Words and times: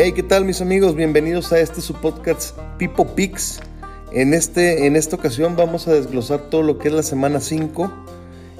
Hey, 0.00 0.12
¿qué 0.12 0.22
tal 0.22 0.44
mis 0.44 0.60
amigos? 0.60 0.94
Bienvenidos 0.94 1.52
a 1.52 1.58
este 1.58 1.80
su 1.80 1.92
podcast 1.94 2.56
Pipo 2.78 3.16
Pix. 3.16 3.58
En, 4.12 4.32
este, 4.32 4.86
en 4.86 4.94
esta 4.94 5.16
ocasión 5.16 5.56
vamos 5.56 5.88
a 5.88 5.92
desglosar 5.92 6.50
todo 6.50 6.62
lo 6.62 6.78
que 6.78 6.86
es 6.86 6.94
la 6.94 7.02
semana 7.02 7.40
5. 7.40 7.92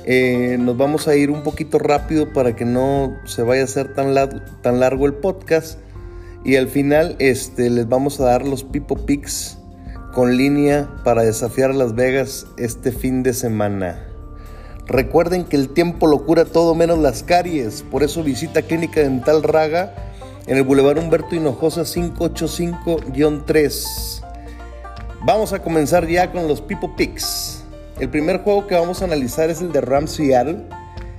Eh, 0.05 0.57
nos 0.59 0.77
vamos 0.77 1.07
a 1.07 1.15
ir 1.15 1.31
un 1.31 1.45
poquito 1.45 1.79
rápido 1.79 2.33
para 2.33 2.57
que 2.57 2.65
no 2.65 3.17
se 3.25 3.45
vaya 3.45 3.61
a 3.63 3.67
hacer 3.67 3.95
tan, 3.95 4.17
tan 4.63 4.81
largo 4.81 5.07
el 5.07 5.15
podcast. 5.15 5.79
Y 6.45 6.57
al 6.57 6.67
final 6.67 7.15
este, 7.21 7.71
les 7.71 7.89
vamos 7.89 8.19
a 8.19 8.25
dar 8.25 8.45
los 8.45 8.65
Pipo 8.65 8.97
Pix 9.07 9.59
con 10.13 10.37
línea 10.37 10.91
para 11.05 11.23
desafiar 11.23 11.71
a 11.71 11.75
Las 11.75 11.95
Vegas 11.95 12.49
este 12.57 12.91
fin 12.91 13.23
de 13.23 13.33
semana. 13.33 14.09
Recuerden 14.89 15.45
que 15.45 15.55
el 15.55 15.69
tiempo 15.69 16.09
lo 16.09 16.27
cura 16.27 16.47
todo 16.47 16.75
menos 16.75 16.99
las 16.99 17.23
caries, 17.23 17.83
por 17.83 18.03
eso 18.03 18.25
visita 18.25 18.63
Clínica 18.63 19.03
Dental 19.03 19.45
Raga 19.45 20.08
en 20.49 20.57
el 20.57 20.65
Boulevard 20.65 20.99
Humberto 20.99 21.37
Hinojosa 21.37 21.83
585-3. 21.83 24.23
Vamos 25.27 25.53
a 25.53 25.63
comenzar 25.63 26.09
ya 26.09 26.33
con 26.33 26.49
los 26.49 26.63
People 26.63 26.89
Picks. 26.97 27.65
El 28.01 28.09
primer 28.09 28.39
juego 28.39 28.67
que 28.67 28.75
vamos 28.75 29.03
a 29.03 29.05
analizar 29.05 29.51
es 29.51 29.61
el 29.61 29.73
de 29.73 29.83
Rams 29.83 30.13
Seattle. 30.13 30.61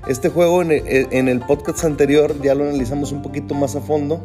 Este 0.07 0.29
juego 0.29 0.63
en 0.63 1.27
el, 1.27 1.39
podcast 1.41 1.83
anterior 1.83 2.41
ya 2.41 2.55
lo 2.55 2.63
analizamos 2.63 3.11
un 3.11 3.21
poquito 3.21 3.53
más 3.53 3.75
a 3.75 3.81
fondo. 3.81 4.19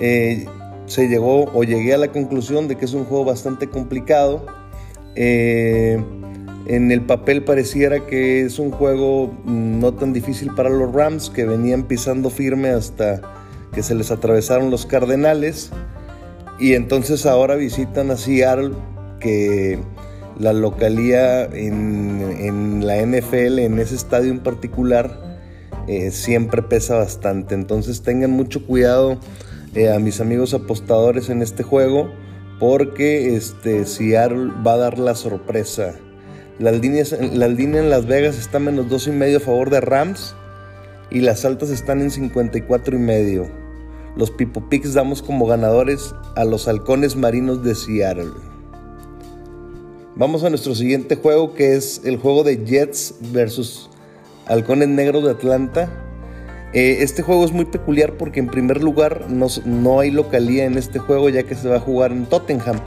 Eh, 0.00 0.46
se 0.86 1.06
llegó 1.08 1.50
o 1.52 1.62
llegué 1.62 1.92
a 1.92 1.98
la 1.98 2.08
conclusión 2.08 2.66
de 2.66 2.76
que 2.76 2.86
es 2.86 2.94
un 2.94 3.04
juego 3.04 3.26
bastante 3.26 3.68
complicado. 3.68 4.46
Eh, 5.16 6.02
en 6.66 6.90
el 6.90 7.02
papel 7.02 7.44
pareciera 7.44 8.06
que 8.06 8.40
es 8.40 8.58
un 8.58 8.70
juego 8.70 9.34
no 9.44 9.92
tan 9.92 10.14
difícil 10.14 10.54
para 10.54 10.70
los 10.70 10.94
Rams 10.94 11.28
que 11.28 11.44
venían 11.44 11.82
pisando 11.82 12.30
firme 12.30 12.70
hasta 12.70 13.33
que 13.74 13.82
se 13.82 13.94
les 13.94 14.10
atravesaron 14.10 14.70
los 14.70 14.86
Cardenales 14.86 15.70
y 16.58 16.74
entonces 16.74 17.26
ahora 17.26 17.56
visitan 17.56 18.10
a 18.10 18.16
Seattle 18.16 18.72
que 19.20 19.78
la 20.38 20.52
localía 20.52 21.44
en, 21.44 22.86
la 22.86 22.96
NFL, 23.04 23.58
en 23.60 23.78
ese 23.78 23.94
estadio 23.94 24.30
en 24.30 24.40
particular, 24.40 25.18
eh, 25.88 26.10
siempre 26.10 26.62
pesa 26.62 26.96
bastante. 26.96 27.54
Entonces 27.54 28.02
tengan 28.02 28.30
mucho 28.30 28.66
cuidado 28.66 29.18
eh, 29.74 29.92
a 29.92 29.98
mis 29.98 30.20
amigos 30.20 30.54
apostadores 30.54 31.28
en 31.28 31.42
este 31.42 31.62
juego 31.62 32.10
porque 32.60 33.34
este, 33.36 33.84
Seattle 33.84 34.52
va 34.66 34.74
a 34.74 34.78
dar 34.78 34.98
la 34.98 35.14
sorpresa. 35.14 35.94
La 36.58 36.70
línea 36.70 37.04
en 37.10 37.90
Las 37.90 38.06
Vegas 38.06 38.38
está 38.38 38.60
menos 38.60 38.88
dos 38.88 39.08
y 39.08 39.10
medio 39.10 39.38
a 39.38 39.40
favor 39.40 39.70
de 39.70 39.80
Rams 39.80 40.36
y 41.10 41.20
las 41.20 41.44
altas 41.44 41.70
están 41.70 42.00
en 42.00 42.10
54 42.10 42.96
y 42.96 42.98
medio. 43.00 43.63
Los 44.16 44.30
Pipo 44.30 44.60
Picks 44.68 44.94
damos 44.94 45.22
como 45.22 45.46
ganadores 45.46 46.14
a 46.36 46.44
los 46.44 46.68
halcones 46.68 47.16
marinos 47.16 47.64
de 47.64 47.74
Seattle. 47.74 48.30
Vamos 50.14 50.44
a 50.44 50.50
nuestro 50.50 50.76
siguiente 50.76 51.16
juego 51.16 51.54
que 51.54 51.74
es 51.74 52.00
el 52.04 52.18
juego 52.18 52.44
de 52.44 52.64
Jets 52.64 53.16
versus 53.32 53.90
Halcones 54.46 54.88
Negros 54.88 55.24
de 55.24 55.32
Atlanta. 55.32 55.90
Eh, 56.72 56.98
este 57.00 57.22
juego 57.22 57.44
es 57.44 57.50
muy 57.50 57.64
peculiar 57.64 58.16
porque 58.16 58.38
en 58.38 58.46
primer 58.46 58.82
lugar 58.82 59.26
no, 59.28 59.48
no, 59.64 59.98
hay 59.98 60.12
localía 60.12 60.64
en 60.64 60.78
este 60.78 61.00
juego 61.00 61.28
ya 61.28 61.42
que 61.42 61.56
se 61.56 61.68
va 61.68 61.76
a 61.76 61.80
jugar 61.80 62.12
en 62.12 62.26
Tottenham. 62.26 62.78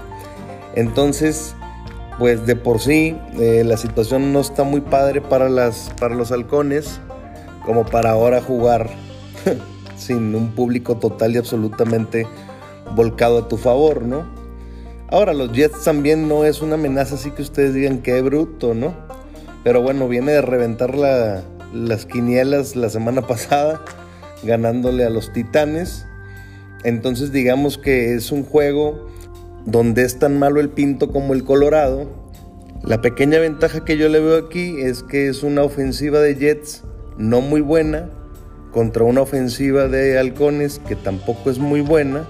Entonces, 0.76 1.54
pues 2.18 2.46
de 2.46 2.56
por 2.56 2.80
sí 2.80 3.18
eh, 3.38 3.64
la 3.66 3.76
situación 3.76 4.32
no 4.32 4.40
está 4.40 4.64
muy 4.64 4.80
padre 4.80 5.20
para, 5.20 5.50
las, 5.50 5.92
para 6.00 6.16
los 6.16 6.32
halcones 6.32 7.02
como 7.66 7.86
para 7.86 8.12
ahora 8.12 8.42
jugar 8.42 8.90
sin 9.98 10.36
un 10.36 10.52
público 10.52 10.98
total 10.98 11.36
y 11.36 11.38
absolutamente 11.38 12.28
volcado 12.96 13.40
a 13.40 13.48
tu 13.48 13.58
favor, 13.58 14.04
¿no? 14.04 14.26
Ahora, 15.10 15.34
los 15.34 15.54
Jets 15.54 15.84
también 15.84 16.28
no 16.28 16.44
es 16.44 16.62
una 16.62 16.76
amenaza 16.76 17.16
así 17.16 17.32
que 17.32 17.42
ustedes 17.42 17.74
digan 17.74 18.00
que 18.00 18.22
bruto, 18.22 18.74
¿no? 18.74 18.94
Pero 19.64 19.82
bueno, 19.82 20.08
viene 20.08 20.34
de 20.34 20.42
reventar 20.42 20.96
las 21.74 22.06
quinielas 22.06 22.76
la 22.76 22.90
semana 22.90 23.22
pasada, 23.28 23.82
ganándole 24.44 25.06
a 25.06 25.10
los 25.10 25.32
Titanes. 25.32 26.06
Entonces 26.84 27.32
digamos 27.32 27.78
que 27.78 28.14
es 28.14 28.32
un 28.32 28.44
juego 28.44 29.08
donde 29.66 30.04
es 30.04 30.20
tan 30.20 30.40
malo 30.40 30.60
el 30.60 30.70
Pinto 30.70 31.12
como 31.12 31.34
el 31.34 31.44
Colorado. 31.44 32.08
La 32.84 33.02
pequeña 33.02 33.40
ventaja 33.40 33.84
que 33.84 33.98
yo 33.98 34.08
le 34.08 34.20
veo 34.20 34.38
aquí 34.38 34.80
es 34.80 35.04
que 35.04 35.28
es 35.28 35.44
una 35.44 35.64
ofensiva 35.64 36.20
de 36.20 36.36
Jets 36.36 36.84
no 37.18 37.42
muy 37.42 37.62
buena, 37.62 38.10
contra 38.72 39.04
una 39.04 39.22
ofensiva 39.22 39.88
de 39.88 40.18
halcones 40.18 40.80
que 40.88 40.96
tampoco 40.96 41.50
es 41.50 41.60
muy 41.60 41.82
buena, 41.82 42.26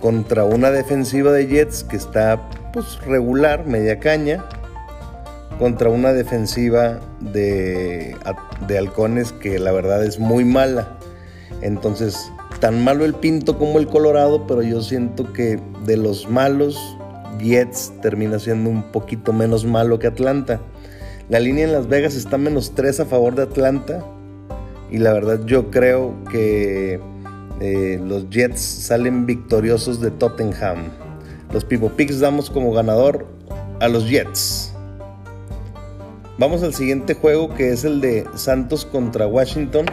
contra 0.00 0.44
una 0.44 0.70
defensiva 0.70 1.32
de 1.32 1.46
Jets 1.46 1.84
que 1.84 1.96
está 1.96 2.48
pues 2.72 2.98
regular, 3.06 3.66
media 3.66 3.98
caña, 3.98 4.44
contra 5.58 5.90
una 5.90 6.12
defensiva 6.12 7.00
de, 7.20 8.16
de 8.66 8.78
halcones 8.78 9.32
que 9.32 9.58
la 9.58 9.72
verdad 9.72 10.04
es 10.04 10.18
muy 10.18 10.44
mala. 10.44 10.98
Entonces, 11.60 12.32
tan 12.60 12.82
malo 12.82 13.04
el 13.04 13.14
Pinto 13.14 13.58
como 13.58 13.78
el 13.78 13.86
Colorado, 13.86 14.46
pero 14.46 14.62
yo 14.62 14.82
siento 14.82 15.32
que 15.32 15.60
de 15.84 15.96
los 15.96 16.28
malos, 16.28 16.96
Jets 17.38 17.92
termina 18.02 18.38
siendo 18.38 18.70
un 18.70 18.82
poquito 18.90 19.32
menos 19.32 19.64
malo 19.64 19.98
que 19.98 20.08
Atlanta. 20.08 20.60
La 21.28 21.40
línea 21.40 21.64
en 21.64 21.72
Las 21.72 21.88
Vegas 21.88 22.14
está 22.14 22.38
menos 22.38 22.74
3 22.74 23.00
a 23.00 23.06
favor 23.06 23.34
de 23.34 23.42
Atlanta 23.42 24.04
y 24.92 24.98
la 24.98 25.14
verdad 25.14 25.40
yo 25.46 25.70
creo 25.70 26.14
que 26.30 27.00
eh, 27.60 27.98
los 28.04 28.28
Jets 28.28 28.60
salen 28.60 29.24
victoriosos 29.24 30.02
de 30.02 30.10
Tottenham. 30.10 30.90
Los 31.50 31.64
Pipo 31.64 31.88
Picks 31.88 32.20
damos 32.20 32.50
como 32.50 32.72
ganador 32.72 33.26
a 33.80 33.88
los 33.88 34.08
Jets. 34.08 34.74
Vamos 36.38 36.62
al 36.62 36.74
siguiente 36.74 37.14
juego 37.14 37.54
que 37.54 37.72
es 37.72 37.84
el 37.84 38.02
de 38.02 38.26
Santos 38.34 38.84
contra 38.84 39.26
Washington. 39.26 39.86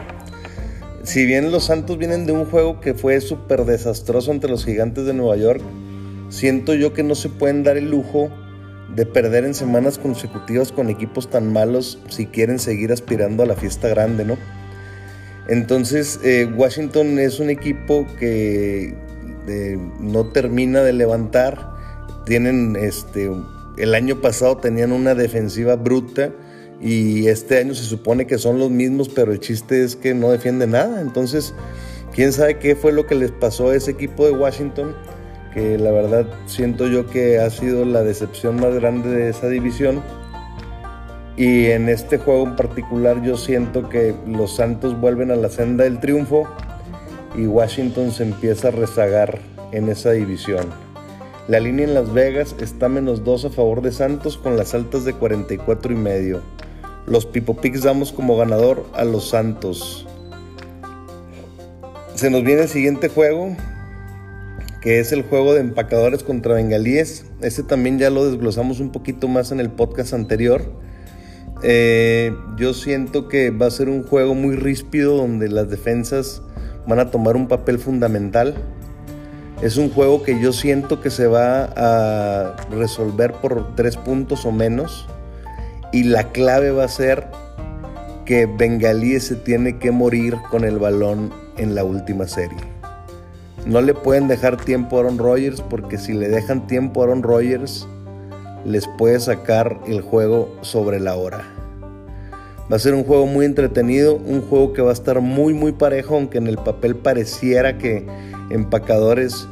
Si 1.04 1.26
bien 1.26 1.50
los 1.50 1.66
Santos 1.66 1.98
vienen 1.98 2.26
de 2.26 2.34
un 2.34 2.44
juego 2.46 2.82
que 2.82 2.94
fue 2.94 3.22
súper 3.22 3.64
desastroso 3.64 4.32
ante 4.32 4.50
los 4.50 4.66
gigantes 4.66 5.06
de 5.06 5.14
Nueva 5.14 5.38
York, 5.38 5.62
siento 6.28 6.74
yo 6.74 6.92
que 6.92 7.04
no 7.04 7.16
se 7.16 7.30
pueden 7.30 7.64
dar 7.64 7.78
el 7.78 7.90
lujo 7.90 8.30
de 8.98 9.06
perder 9.06 9.46
en 9.46 9.54
semanas 9.54 9.98
consecutivas 9.98 10.74
con 10.74 10.90
equipos 10.90 11.30
tan 11.30 11.54
malos 11.54 12.00
si 12.10 12.26
quieren 12.26 12.60
seguir 12.60 12.92
aspirando 12.92 13.44
a 13.44 13.46
la 13.46 13.56
fiesta 13.56 13.88
grande, 13.88 14.26
¿no? 14.26 14.59
Entonces, 15.50 16.20
eh, 16.24 16.46
Washington 16.46 17.18
es 17.18 17.40
un 17.40 17.50
equipo 17.50 18.06
que 18.20 18.94
eh, 19.48 19.78
no 20.00 20.28
termina 20.28 20.82
de 20.84 20.94
levantar. 20.94 21.74
Tienen, 22.26 22.76
este, 22.76 23.32
el 23.78 23.96
año 23.96 24.22
pasado 24.22 24.58
tenían 24.58 24.92
una 24.92 25.16
defensiva 25.16 25.76
bruta 25.76 26.32
y 26.80 27.28
este 27.28 27.58
año 27.58 27.74
se 27.74 27.84
supone 27.84 28.28
que 28.28 28.38
son 28.38 28.60
los 28.60 28.70
mismos, 28.70 29.10
pero 29.10 29.32
el 29.32 29.40
chiste 29.40 29.84
es 29.84 29.96
que 29.96 30.14
no 30.14 30.30
defiende 30.30 30.68
nada. 30.68 31.02
Entonces, 31.02 31.56
quién 32.14 32.32
sabe 32.32 32.60
qué 32.60 32.76
fue 32.76 32.92
lo 32.92 33.08
que 33.08 33.16
les 33.16 33.32
pasó 33.32 33.70
a 33.70 33.76
ese 33.76 33.90
equipo 33.90 34.28
de 34.28 34.34
Washington, 34.34 34.96
que 35.56 35.80
la 35.80 35.90
verdad 35.90 36.28
siento 36.46 36.86
yo 36.86 37.08
que 37.08 37.40
ha 37.40 37.50
sido 37.50 37.86
la 37.86 38.04
decepción 38.04 38.58
más 38.58 38.76
grande 38.76 39.10
de 39.10 39.30
esa 39.30 39.48
división. 39.48 40.04
Y 41.40 41.68
en 41.68 41.88
este 41.88 42.18
juego 42.18 42.46
en 42.46 42.58
particular 42.58 43.22
yo 43.24 43.38
siento 43.38 43.88
que 43.88 44.14
los 44.28 44.58
Santos 44.58 45.00
vuelven 45.00 45.32
a 45.32 45.38
la 45.38 45.48
senda 45.48 45.86
del 45.86 46.02
triunfo 46.02 46.44
y 47.34 47.48
Washington 47.48 48.12
se 48.12 48.24
empieza 48.24 48.68
a 48.68 48.72
rezagar 48.72 49.40
en 49.72 49.88
esa 49.88 50.12
división. 50.12 50.66
La 51.48 51.62
línea 51.62 51.86
en 51.86 51.94
Las 51.94 52.12
Vegas 52.12 52.58
está 52.60 52.90
menos 52.90 53.24
2 53.24 53.46
a 53.46 53.50
favor 53.52 53.82
de 53.82 53.94
Santos 53.94 54.38
con 54.38 54.58
las 54.58 54.74
altas 54.74 55.06
de 55.06 55.14
44 55.14 55.94
y 55.94 55.96
medio. 55.96 56.42
Los 57.08 57.26
Pipo 57.26 57.56
Picks 57.56 57.84
damos 57.84 58.12
como 58.12 58.36
ganador 58.36 58.86
a 58.94 59.06
los 59.06 59.30
Santos. 59.30 60.06
Se 62.16 62.30
nos 62.30 62.44
viene 62.44 62.64
el 62.64 62.68
siguiente 62.68 63.08
juego, 63.08 63.56
que 64.82 65.00
es 65.00 65.14
el 65.14 65.24
juego 65.24 65.54
de 65.54 65.62
empacadores 65.62 66.22
contra 66.22 66.56
bengalíes. 66.56 67.28
Este 67.42 67.64
también 67.64 67.98
ya 67.98 68.10
lo 68.10 68.30
desglosamos 68.30 68.82
un 68.82 68.92
poquito 68.92 69.30
más 69.30 69.54
en 69.54 69.62
el 69.62 69.70
podcast 69.70 70.14
anterior. 70.14 70.89
Eh, 71.62 72.36
yo 72.56 72.74
siento 72.74 73.28
que 73.28 73.50
va 73.50 73.68
a 73.68 73.72
ser 73.72 73.90
un 73.90 74.04
juego 74.04 74.34
muy 74.34 74.56
ríspido 74.56 75.18
donde 75.18 75.50
las 75.50 75.70
defensas 75.70 76.42
van 76.88 77.00
a 77.00 77.12
tomar 77.12 77.36
un 77.36 77.48
papel 77.48 77.80
fundamental. 77.80 78.56
Es 79.62 79.78
un 79.78 79.90
juego 79.90 80.24
que 80.24 80.40
yo 80.40 80.54
siento 80.54 81.02
que 81.02 81.10
se 81.10 81.28
va 81.28 81.66
a 81.76 82.56
resolver 82.72 83.34
por 83.34 83.76
tres 83.76 83.98
puntos 83.98 84.46
o 84.46 84.52
menos. 84.52 85.08
Y 85.92 86.04
la 86.04 86.32
clave 86.32 86.72
va 86.72 86.86
a 86.86 86.88
ser 86.88 87.28
que 88.26 88.46
Bengalí 88.46 89.20
se 89.20 89.36
tiene 89.36 89.80
que 89.80 89.92
morir 89.92 90.38
con 90.50 90.64
el 90.64 90.78
balón 90.78 91.34
en 91.58 91.76
la 91.76 91.84
última 91.84 92.28
serie. 92.28 92.60
No 93.66 93.82
le 93.82 93.94
pueden 93.94 94.28
dejar 94.28 94.58
tiempo 94.58 94.98
a 94.98 95.02
Aaron 95.02 95.18
Rodgers 95.18 95.62
porque 95.62 95.98
si 95.98 96.14
le 96.14 96.30
dejan 96.30 96.68
tiempo 96.68 97.02
a 97.02 97.06
Aaron 97.06 97.24
Rodgers, 97.24 97.88
les 98.66 98.88
puede 98.98 99.20
sacar 99.20 99.80
el 99.88 100.02
juego 100.02 100.56
sobre 100.62 101.00
la 101.00 101.16
hora. 101.16 101.44
Va 102.72 102.76
a 102.76 102.80
ser 102.80 102.94
un 102.94 103.04
juego 103.04 103.26
muy 103.26 103.46
entretenido, 103.46 104.16
un 104.16 104.42
juego 104.42 104.74
que 104.74 104.82
va 104.84 104.92
a 104.92 104.94
estar 104.94 105.22
muy 105.22 105.54
muy 105.54 105.72
parejo, 105.72 106.16
aunque 106.16 106.38
en 106.38 106.48
el 106.48 106.58
papel 106.58 106.96
pareciera 106.96 107.78
que 107.78 108.06
Empacadores 108.52 109.48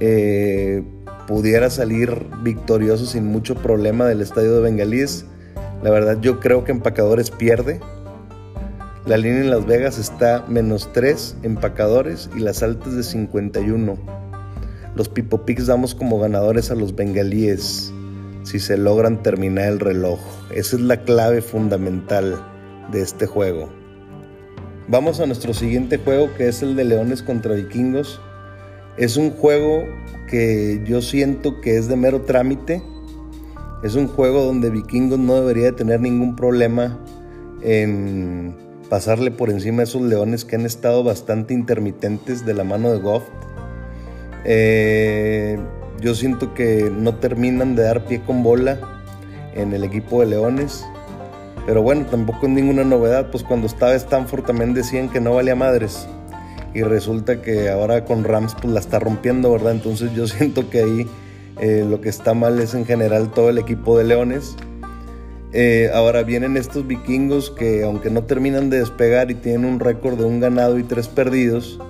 eh, 0.00 0.82
pudiera 1.26 1.68
salir 1.68 2.26
victorioso 2.42 3.04
sin 3.04 3.26
mucho 3.26 3.54
problema 3.54 4.06
del 4.06 4.20
estadio 4.20 4.54
de 4.54 4.60
Bengalís. 4.60 5.26
La 5.82 5.90
verdad 5.90 6.18
yo 6.20 6.40
creo 6.40 6.64
que 6.64 6.72
Empacadores 6.72 7.30
pierde. 7.30 7.80
La 9.06 9.16
línea 9.16 9.40
en 9.40 9.50
Las 9.50 9.64
Vegas 9.66 9.98
está 9.98 10.44
menos 10.48 10.90
3 10.92 11.36
empacadores 11.42 12.28
y 12.36 12.40
las 12.40 12.62
altas 12.62 12.94
de 12.94 13.02
51. 13.02 13.96
Los 14.94 15.08
Pipo 15.08 15.46
Picks 15.46 15.66
damos 15.66 15.94
como 15.94 16.18
ganadores 16.18 16.70
a 16.70 16.74
los 16.74 16.94
bengalíes 16.94 17.92
si 18.48 18.58
se 18.60 18.78
logran 18.78 19.22
terminar 19.22 19.66
el 19.66 19.78
reloj. 19.78 20.18
Esa 20.50 20.76
es 20.76 20.82
la 20.82 21.02
clave 21.02 21.42
fundamental 21.42 22.42
de 22.90 23.02
este 23.02 23.26
juego. 23.26 23.68
Vamos 24.88 25.20
a 25.20 25.26
nuestro 25.26 25.52
siguiente 25.52 25.98
juego 25.98 26.30
que 26.34 26.48
es 26.48 26.62
el 26.62 26.74
de 26.74 26.84
Leones 26.84 27.22
contra 27.22 27.54
Vikingos. 27.54 28.22
Es 28.96 29.18
un 29.18 29.32
juego 29.32 29.84
que 30.30 30.82
yo 30.86 31.02
siento 31.02 31.60
que 31.60 31.76
es 31.76 31.88
de 31.88 31.96
mero 31.96 32.22
trámite. 32.22 32.82
Es 33.82 33.96
un 33.96 34.08
juego 34.08 34.42
donde 34.42 34.70
Vikingos 34.70 35.18
no 35.18 35.34
debería 35.34 35.76
tener 35.76 36.00
ningún 36.00 36.34
problema 36.34 36.98
en 37.62 38.56
pasarle 38.88 39.30
por 39.30 39.50
encima 39.50 39.82
a 39.82 39.84
esos 39.84 40.00
leones 40.00 40.46
que 40.46 40.56
han 40.56 40.64
estado 40.64 41.04
bastante 41.04 41.52
intermitentes 41.52 42.46
de 42.46 42.54
la 42.54 42.64
mano 42.64 42.90
de 42.92 42.98
Goff. 42.98 43.24
Eh, 44.46 45.58
yo 46.00 46.14
siento 46.14 46.54
que 46.54 46.90
no 46.94 47.14
terminan 47.16 47.74
de 47.74 47.82
dar 47.82 48.04
pie 48.04 48.20
con 48.20 48.42
bola 48.42 48.78
en 49.54 49.72
el 49.72 49.84
equipo 49.84 50.20
de 50.20 50.26
leones. 50.26 50.84
Pero 51.66 51.82
bueno, 51.82 52.06
tampoco 52.06 52.46
es 52.46 52.52
ninguna 52.52 52.84
novedad, 52.84 53.30
pues 53.30 53.44
cuando 53.44 53.66
estaba 53.66 53.94
Stanford 53.94 54.44
también 54.44 54.72
decían 54.74 55.08
que 55.08 55.20
no 55.20 55.34
valía 55.34 55.54
madres. 55.54 56.08
Y 56.74 56.82
resulta 56.82 57.42
que 57.42 57.68
ahora 57.68 58.04
con 58.04 58.24
Rams 58.24 58.54
pues 58.54 58.72
la 58.72 58.80
está 58.80 58.98
rompiendo, 58.98 59.52
¿verdad? 59.52 59.72
Entonces 59.72 60.12
yo 60.14 60.26
siento 60.28 60.70
que 60.70 60.80
ahí 60.80 61.06
eh, 61.60 61.84
lo 61.88 62.00
que 62.00 62.08
está 62.08 62.34
mal 62.34 62.58
es 62.60 62.74
en 62.74 62.86
general 62.86 63.32
todo 63.32 63.50
el 63.50 63.58
equipo 63.58 63.98
de 63.98 64.04
Leones. 64.04 64.56
Eh, 65.52 65.90
ahora 65.94 66.22
vienen 66.22 66.56
estos 66.56 66.86
vikingos 66.86 67.50
que 67.50 67.82
aunque 67.82 68.10
no 68.10 68.24
terminan 68.24 68.68
de 68.68 68.80
despegar 68.80 69.30
y 69.30 69.34
tienen 69.34 69.64
un 69.64 69.80
récord 69.80 70.18
de 70.18 70.24
un 70.24 70.40
ganado 70.40 70.78
y 70.78 70.82
tres 70.82 71.08
perdidos, 71.08 71.80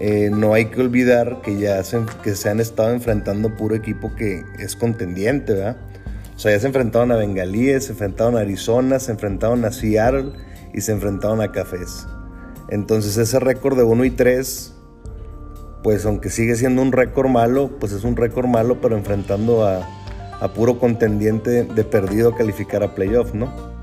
eh, 0.00 0.30
no 0.32 0.54
hay 0.54 0.66
que 0.66 0.80
olvidar 0.80 1.40
que 1.42 1.58
ya 1.58 1.82
se, 1.82 2.00
que 2.22 2.34
se 2.36 2.48
han 2.48 2.60
estado 2.60 2.92
enfrentando 2.92 3.56
puro 3.56 3.74
equipo 3.74 4.14
que 4.14 4.44
es 4.58 4.76
contendiente, 4.76 5.54
¿verdad? 5.54 5.76
O 6.36 6.38
sea, 6.38 6.52
ya 6.52 6.60
se 6.60 6.68
enfrentaron 6.68 7.10
a 7.10 7.16
Bengalíes, 7.16 7.86
se 7.86 7.92
enfrentaron 7.92 8.36
a 8.36 8.40
Arizona, 8.40 9.00
se 9.00 9.10
enfrentaron 9.10 9.64
a 9.64 9.72
Seattle 9.72 10.32
y 10.72 10.80
se 10.80 10.92
enfrentaron 10.92 11.40
a 11.40 11.50
Cafés. 11.50 12.06
Entonces 12.68 13.16
ese 13.16 13.40
récord 13.40 13.76
de 13.76 13.82
1 13.82 14.04
y 14.04 14.10
3, 14.10 14.74
pues 15.82 16.06
aunque 16.06 16.30
sigue 16.30 16.54
siendo 16.54 16.80
un 16.82 16.92
récord 16.92 17.28
malo, 17.28 17.78
pues 17.80 17.90
es 17.92 18.04
un 18.04 18.14
récord 18.14 18.46
malo, 18.46 18.80
pero 18.80 18.96
enfrentando 18.96 19.66
a, 19.66 19.84
a 20.40 20.52
puro 20.52 20.78
contendiente 20.78 21.64
de 21.64 21.84
perdido 21.84 22.30
a 22.30 22.36
calificar 22.36 22.84
a 22.84 22.94
playoff, 22.94 23.34
¿no? 23.34 23.77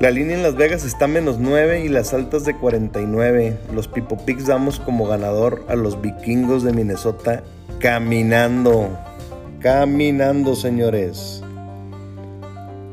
La 0.00 0.10
línea 0.10 0.34
en 0.34 0.42
Las 0.42 0.56
Vegas 0.56 0.86
está 0.86 1.06
menos 1.06 1.38
9 1.38 1.84
y 1.84 1.90
las 1.90 2.14
altas 2.14 2.46
de 2.46 2.56
49. 2.56 3.58
Los 3.74 3.86
Pipo 3.86 4.16
Picks 4.16 4.46
damos 4.46 4.80
como 4.80 5.06
ganador 5.06 5.62
a 5.68 5.74
los 5.74 6.00
vikingos 6.00 6.62
de 6.62 6.72
Minnesota 6.72 7.42
caminando. 7.80 8.98
Caminando, 9.60 10.56
señores. 10.56 11.42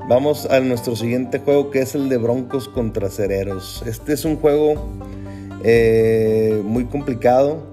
Vamos 0.09 0.47
a 0.47 0.59
nuestro 0.59 0.97
siguiente 0.97 1.39
juego 1.39 1.71
que 1.71 1.79
es 1.79 1.95
el 1.95 2.09
de 2.09 2.17
Broncos 2.17 2.67
contra 2.67 3.09
Cereros. 3.09 3.85
Este 3.87 4.11
es 4.11 4.25
un 4.25 4.35
juego 4.35 4.89
eh, 5.63 6.61
muy 6.65 6.87
complicado. 6.87 7.63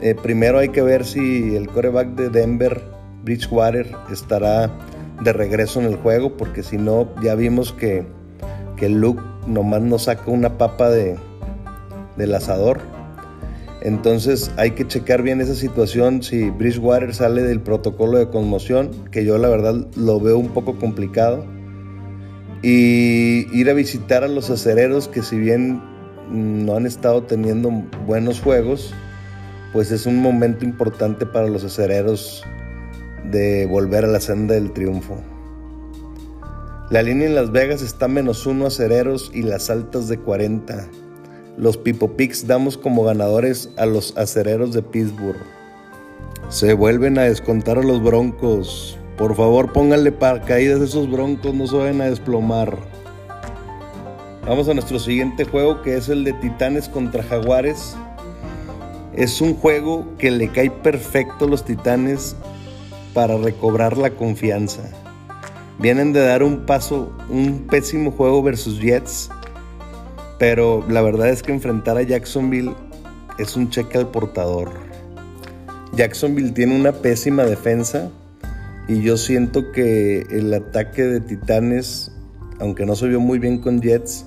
Eh, 0.00 0.16
primero 0.20 0.58
hay 0.58 0.70
que 0.70 0.82
ver 0.82 1.04
si 1.04 1.54
el 1.54 1.68
coreback 1.68 2.08
de 2.16 2.28
Denver, 2.28 2.82
Bridgewater, 3.22 3.92
estará 4.10 4.68
de 5.22 5.32
regreso 5.32 5.80
en 5.80 5.86
el 5.86 5.94
juego, 5.94 6.36
porque 6.36 6.64
si 6.64 6.76
no, 6.76 7.08
ya 7.22 7.36
vimos 7.36 7.72
que, 7.72 8.04
que 8.76 8.88
Luke 8.88 9.22
nomás 9.46 9.82
nos 9.82 10.04
saca 10.04 10.30
una 10.30 10.58
papa 10.58 10.90
de, 10.90 11.16
del 12.16 12.34
asador. 12.34 12.80
Entonces 13.82 14.50
hay 14.56 14.70
que 14.70 14.86
checar 14.86 15.22
bien 15.22 15.40
esa 15.40 15.54
situación 15.54 16.22
si 16.22 16.48
Bridgewater 16.50 17.14
sale 17.14 17.42
del 17.42 17.60
protocolo 17.60 18.18
de 18.18 18.28
conmoción, 18.28 18.90
que 19.10 19.24
yo 19.24 19.36
la 19.36 19.48
verdad 19.48 19.86
lo 19.96 20.20
veo 20.20 20.38
un 20.38 20.48
poco 20.48 20.78
complicado. 20.78 21.44
Y 22.62 23.46
ir 23.52 23.68
a 23.68 23.74
visitar 23.74 24.24
a 24.24 24.28
los 24.28 24.48
acereros 24.48 25.06
que 25.06 25.22
si 25.22 25.36
bien 25.36 25.82
no 26.30 26.76
han 26.76 26.86
estado 26.86 27.24
teniendo 27.24 27.70
buenos 28.06 28.40
juegos, 28.40 28.94
pues 29.74 29.90
es 29.90 30.06
un 30.06 30.22
momento 30.22 30.64
importante 30.64 31.26
para 31.26 31.46
los 31.48 31.62
acereros 31.62 32.42
de 33.30 33.66
volver 33.66 34.04
a 34.04 34.08
la 34.08 34.20
senda 34.20 34.54
del 34.54 34.72
triunfo. 34.72 35.18
La 36.90 37.02
línea 37.02 37.26
en 37.26 37.34
Las 37.34 37.50
Vegas 37.50 37.80
está 37.80 38.08
menos 38.08 38.44
uno 38.44 38.66
acereros 38.66 39.30
y 39.32 39.40
las 39.40 39.70
altas 39.70 40.06
de 40.06 40.18
40. 40.18 40.86
Los 41.56 41.78
Pipo 41.78 42.14
Picks 42.14 42.46
damos 42.46 42.76
como 42.76 43.04
ganadores 43.04 43.70
a 43.78 43.86
los 43.86 44.14
acereros 44.18 44.74
de 44.74 44.82
Pittsburgh. 44.82 45.40
Se 46.50 46.74
vuelven 46.74 47.18
a 47.18 47.22
descontar 47.22 47.78
a 47.78 47.82
los 47.82 48.02
Broncos. 48.02 48.98
Por 49.16 49.34
favor, 49.34 49.72
pónganle 49.72 50.12
paracaídas 50.12 50.82
a 50.82 50.84
esos 50.84 51.10
Broncos, 51.10 51.54
no 51.54 51.66
se 51.66 51.76
vayan 51.78 52.02
a 52.02 52.10
desplomar. 52.10 52.76
Vamos 54.46 54.68
a 54.68 54.74
nuestro 54.74 54.98
siguiente 54.98 55.46
juego 55.46 55.80
que 55.80 55.96
es 55.96 56.10
el 56.10 56.22
de 56.22 56.34
Titanes 56.34 56.90
contra 56.90 57.22
Jaguares. 57.22 57.96
Es 59.14 59.40
un 59.40 59.54
juego 59.54 60.06
que 60.18 60.30
le 60.30 60.48
cae 60.48 60.70
perfecto 60.70 61.46
a 61.46 61.48
los 61.48 61.64
Titanes 61.64 62.36
para 63.14 63.38
recobrar 63.38 63.96
la 63.96 64.10
confianza. 64.10 64.82
Vienen 65.78 66.12
de 66.12 66.20
dar 66.20 66.42
un 66.42 66.66
paso, 66.66 67.12
un 67.28 67.66
pésimo 67.68 68.10
juego 68.12 68.42
versus 68.42 68.80
Jets 68.80 69.30
pero 70.38 70.84
la 70.88 71.00
verdad 71.02 71.28
es 71.28 71.42
que 71.42 71.52
enfrentar 71.52 71.96
a 71.96 72.02
Jacksonville 72.02 72.74
es 73.38 73.56
un 73.56 73.70
cheque 73.70 73.98
al 73.98 74.10
portador. 74.10 74.70
Jacksonville 75.96 76.52
tiene 76.52 76.78
una 76.78 76.92
pésima 76.92 77.44
defensa 77.44 78.10
y 78.88 79.00
yo 79.02 79.16
siento 79.16 79.70
que 79.72 80.26
el 80.30 80.52
ataque 80.52 81.04
de 81.04 81.20
Titanes, 81.20 82.12
aunque 82.58 82.84
no 82.84 82.96
se 82.96 83.08
vio 83.08 83.20
muy 83.20 83.38
bien 83.38 83.58
con 83.58 83.80
Jets, 83.80 84.26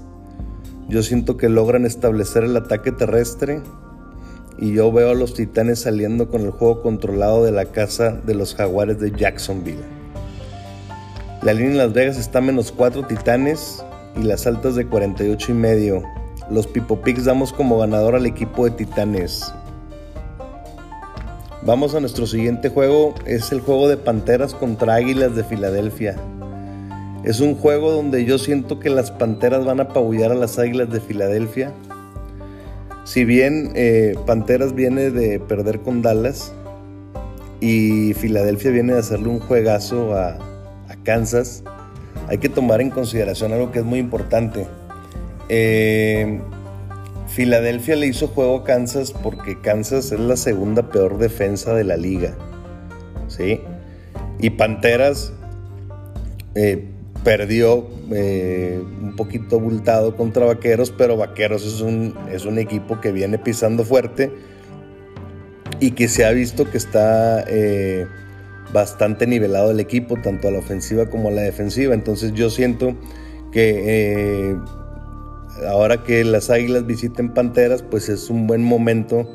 yo 0.88 1.04
siento 1.04 1.36
que 1.36 1.50
logran 1.50 1.86
establecer 1.86 2.45
el 2.45 2.56
ataque 2.56 2.94
terrestre 2.94 3.62
y 4.57 4.74
yo 4.74 4.92
veo 4.92 5.12
a 5.12 5.14
los 5.14 5.33
Titanes 5.33 5.81
saliendo 5.81 6.30
con 6.30 6.42
el 6.42 6.52
juego 6.52 6.81
controlado 6.81 7.44
de 7.44 7.52
la 7.52 7.66
casa 7.66 8.12
de 8.12 8.33
los 8.33 8.56
Jaguares 8.56 9.00
de 9.00 9.12
Jacksonville. 9.12 9.96
La 11.44 11.54
línea 11.54 11.72
en 11.72 11.78
Las 11.78 11.94
Vegas 11.94 12.18
está 12.18 12.42
menos 12.42 12.72
4 12.72 13.06
Titanes 13.06 13.84
y 14.16 14.24
las 14.24 14.48
altas 14.48 14.76
de 14.76 14.88
48 14.88 15.52
y 15.52 15.56
medio. 15.56 16.04
Los 16.50 16.66
Pipo 16.66 17.00
Picks 17.02 17.26
damos 17.26 17.54
como 17.54 17.78
ganador 17.78 18.16
al 18.16 18.26
equipo 18.26 18.66
de 18.66 18.72
Titanes. 18.72 19.54
Vamos 21.62 21.94
a 21.94 22.00
nuestro 22.00 22.26
siguiente 22.26 22.70
juego, 22.70 23.14
es 23.26 23.52
el 23.52 23.60
juego 23.60 23.88
de 23.88 23.98
Panteras 23.98 24.54
contra 24.54 24.96
Águilas 24.96 25.36
de 25.36 25.44
Filadelfia. 25.44 26.16
Es 27.24 27.40
un 27.40 27.56
juego 27.56 27.92
donde 27.92 28.26
yo 28.26 28.38
siento 28.38 28.80
que 28.80 28.90
las 28.90 29.12
Panteras 29.12 29.66
van 29.66 29.80
a 29.80 29.84
apabullar 29.84 30.32
a 30.32 30.36
las 30.36 30.58
Águilas 30.58 30.90
de 30.90 31.02
Filadelfia. 31.02 31.72
Si 33.04 33.26
bien 33.26 33.72
eh, 33.76 34.16
Panteras 34.26 34.74
viene 34.74 35.12
de 35.12 35.40
perder 35.40 35.82
con 35.82 36.02
Dallas 36.02 36.52
y 37.60 38.14
Filadelfia 38.14 38.72
viene 38.72 38.94
de 38.94 39.00
hacerle 39.00 39.28
un 39.28 39.40
juegazo 39.40 40.16
a, 40.16 40.30
a 40.30 40.46
Kansas, 41.07 41.64
hay 42.28 42.37
que 42.37 42.49
tomar 42.49 42.81
en 42.81 42.90
consideración 42.90 43.54
algo 43.54 43.71
que 43.71 43.80
es 43.80 43.85
muy 43.85 43.97
importante. 43.97 44.68
Eh, 45.47 46.42
Filadelfia 47.30 47.95
le 47.95 48.07
hizo 48.07 48.28
juego 48.28 48.57
a 48.57 48.64
Kansas 48.66 49.14
porque 49.14 49.57
Kansas 49.61 50.11
es 50.11 50.19
la 50.19 50.35
segunda 50.35 50.90
peor 50.90 51.18
defensa 51.18 51.73
de 51.73 51.85
la 51.85 51.95
liga. 51.95 52.35
¿Sí? 53.30 53.61
Y 54.40 54.49
Panteras 54.49 55.31
eh, 56.56 56.90
perdió 57.23 57.87
eh, 58.11 58.83
un 59.02 59.16
poquito 59.16 59.56
abultado 59.56 60.14
contra 60.18 60.45
Vaqueros, 60.45 60.92
pero 60.92 61.16
Vaqueros 61.16 61.66
es 61.66 61.80
un, 61.80 62.16
es 62.30 62.44
un 62.44 62.59
equipo 62.59 62.99
que 62.99 63.14
viene 63.14 63.37
pisando 63.37 63.85
fuerte 63.85 64.30
y 65.80 65.92
que 65.92 66.09
se 66.09 66.26
ha 66.26 66.31
visto 66.31 66.69
que 66.69 66.78
está 66.78 67.45
bastante 68.74 69.28
nivelado 69.28 69.71
el 69.71 69.80
equipo, 69.80 70.16
tanto 70.21 70.47
a 70.47 70.52
la 70.52 70.59
ofensiva 70.59 71.07
como 71.07 71.30
a 71.30 71.31
la 71.31 71.42
defensiva. 71.42 71.94
Entonces 71.94 72.33
yo 72.33 72.50
siento 72.50 72.95
que 73.52 73.83
eh, 73.86 74.56
ahora 75.68 76.04
que 76.04 76.24
las 76.24 76.50
Águilas 76.50 76.86
visiten 76.86 77.33
Panteras, 77.33 77.81
pues 77.81 78.09
es 78.09 78.30
un 78.30 78.47
buen 78.47 78.64
momento 78.64 79.30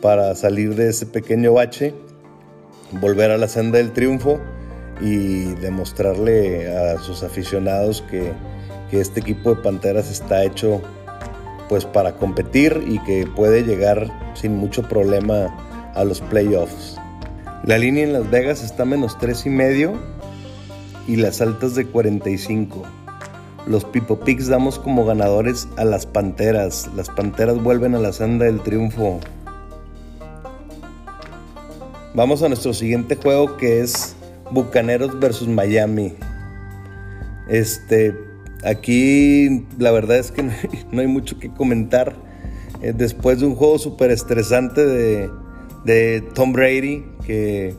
para 0.00 0.34
salir 0.34 0.74
de 0.74 0.90
ese 0.90 1.06
pequeño 1.06 1.52
bache, 1.54 1.94
volver 3.00 3.30
a 3.30 3.38
la 3.38 3.48
senda 3.48 3.78
del 3.78 3.92
triunfo 3.92 4.40
y 5.00 5.44
demostrarle 5.54 6.74
a 6.76 6.98
sus 6.98 7.22
aficionados 7.22 8.02
que, 8.10 8.32
que 8.90 9.00
este 9.00 9.20
equipo 9.20 9.54
de 9.54 9.62
Panteras 9.62 10.10
está 10.10 10.44
hecho 10.44 10.82
pues 11.68 11.84
para 11.84 12.16
competir 12.16 12.84
y 12.86 12.98
que 13.00 13.26
puede 13.26 13.62
llegar 13.62 14.10
sin 14.34 14.56
mucho 14.56 14.82
problema 14.88 15.46
a 15.94 16.04
los 16.04 16.20
playoffs. 16.20 16.98
La 17.64 17.78
línea 17.78 18.04
en 18.04 18.12
Las 18.12 18.28
Vegas 18.28 18.62
está 18.64 18.84
menos 18.84 19.18
3 19.18 19.46
y 19.46 19.50
medio 19.50 19.92
y 21.06 21.16
las 21.16 21.40
altas 21.40 21.74
de 21.74 21.86
45. 21.86 22.82
Los 23.66 23.84
Pipo 23.84 24.18
Picks 24.18 24.48
damos 24.48 24.80
como 24.80 25.04
ganadores 25.04 25.68
a 25.76 25.84
las 25.84 26.04
Panteras. 26.04 26.90
Las 26.96 27.08
Panteras 27.08 27.62
vuelven 27.62 27.94
a 27.94 28.00
la 28.00 28.12
senda 28.12 28.46
del 28.46 28.60
triunfo. 28.60 29.20
Vamos 32.14 32.42
a 32.42 32.48
nuestro 32.48 32.74
siguiente 32.74 33.14
juego 33.16 33.56
que 33.56 33.80
es 33.80 34.16
Bucaneros 34.50 35.18
versus 35.20 35.46
Miami. 35.46 36.14
Este, 37.48 38.14
aquí 38.64 39.64
la 39.78 39.92
verdad 39.92 40.18
es 40.18 40.32
que 40.32 40.42
no 40.90 41.00
hay, 41.00 41.06
mucho 41.06 41.38
que 41.38 41.48
comentar. 41.48 42.14
Eh, 42.82 42.92
después 42.92 43.38
de 43.38 43.46
un 43.46 43.54
juego 43.54 43.78
súper 43.78 44.10
estresante 44.10 44.84
de, 44.84 45.30
de, 45.84 46.20
Tom 46.34 46.52
Brady, 46.52 47.04
que 47.26 47.74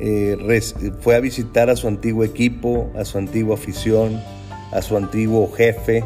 eh, 0.00 0.60
fue 1.00 1.16
a 1.16 1.20
visitar 1.20 1.70
a 1.70 1.76
su 1.76 1.88
antiguo 1.88 2.24
equipo, 2.24 2.90
a 2.96 3.04
su 3.04 3.18
antigua 3.18 3.54
afición, 3.54 4.20
a 4.72 4.82
su 4.82 4.96
antiguo 4.96 5.50
jefe, 5.52 6.04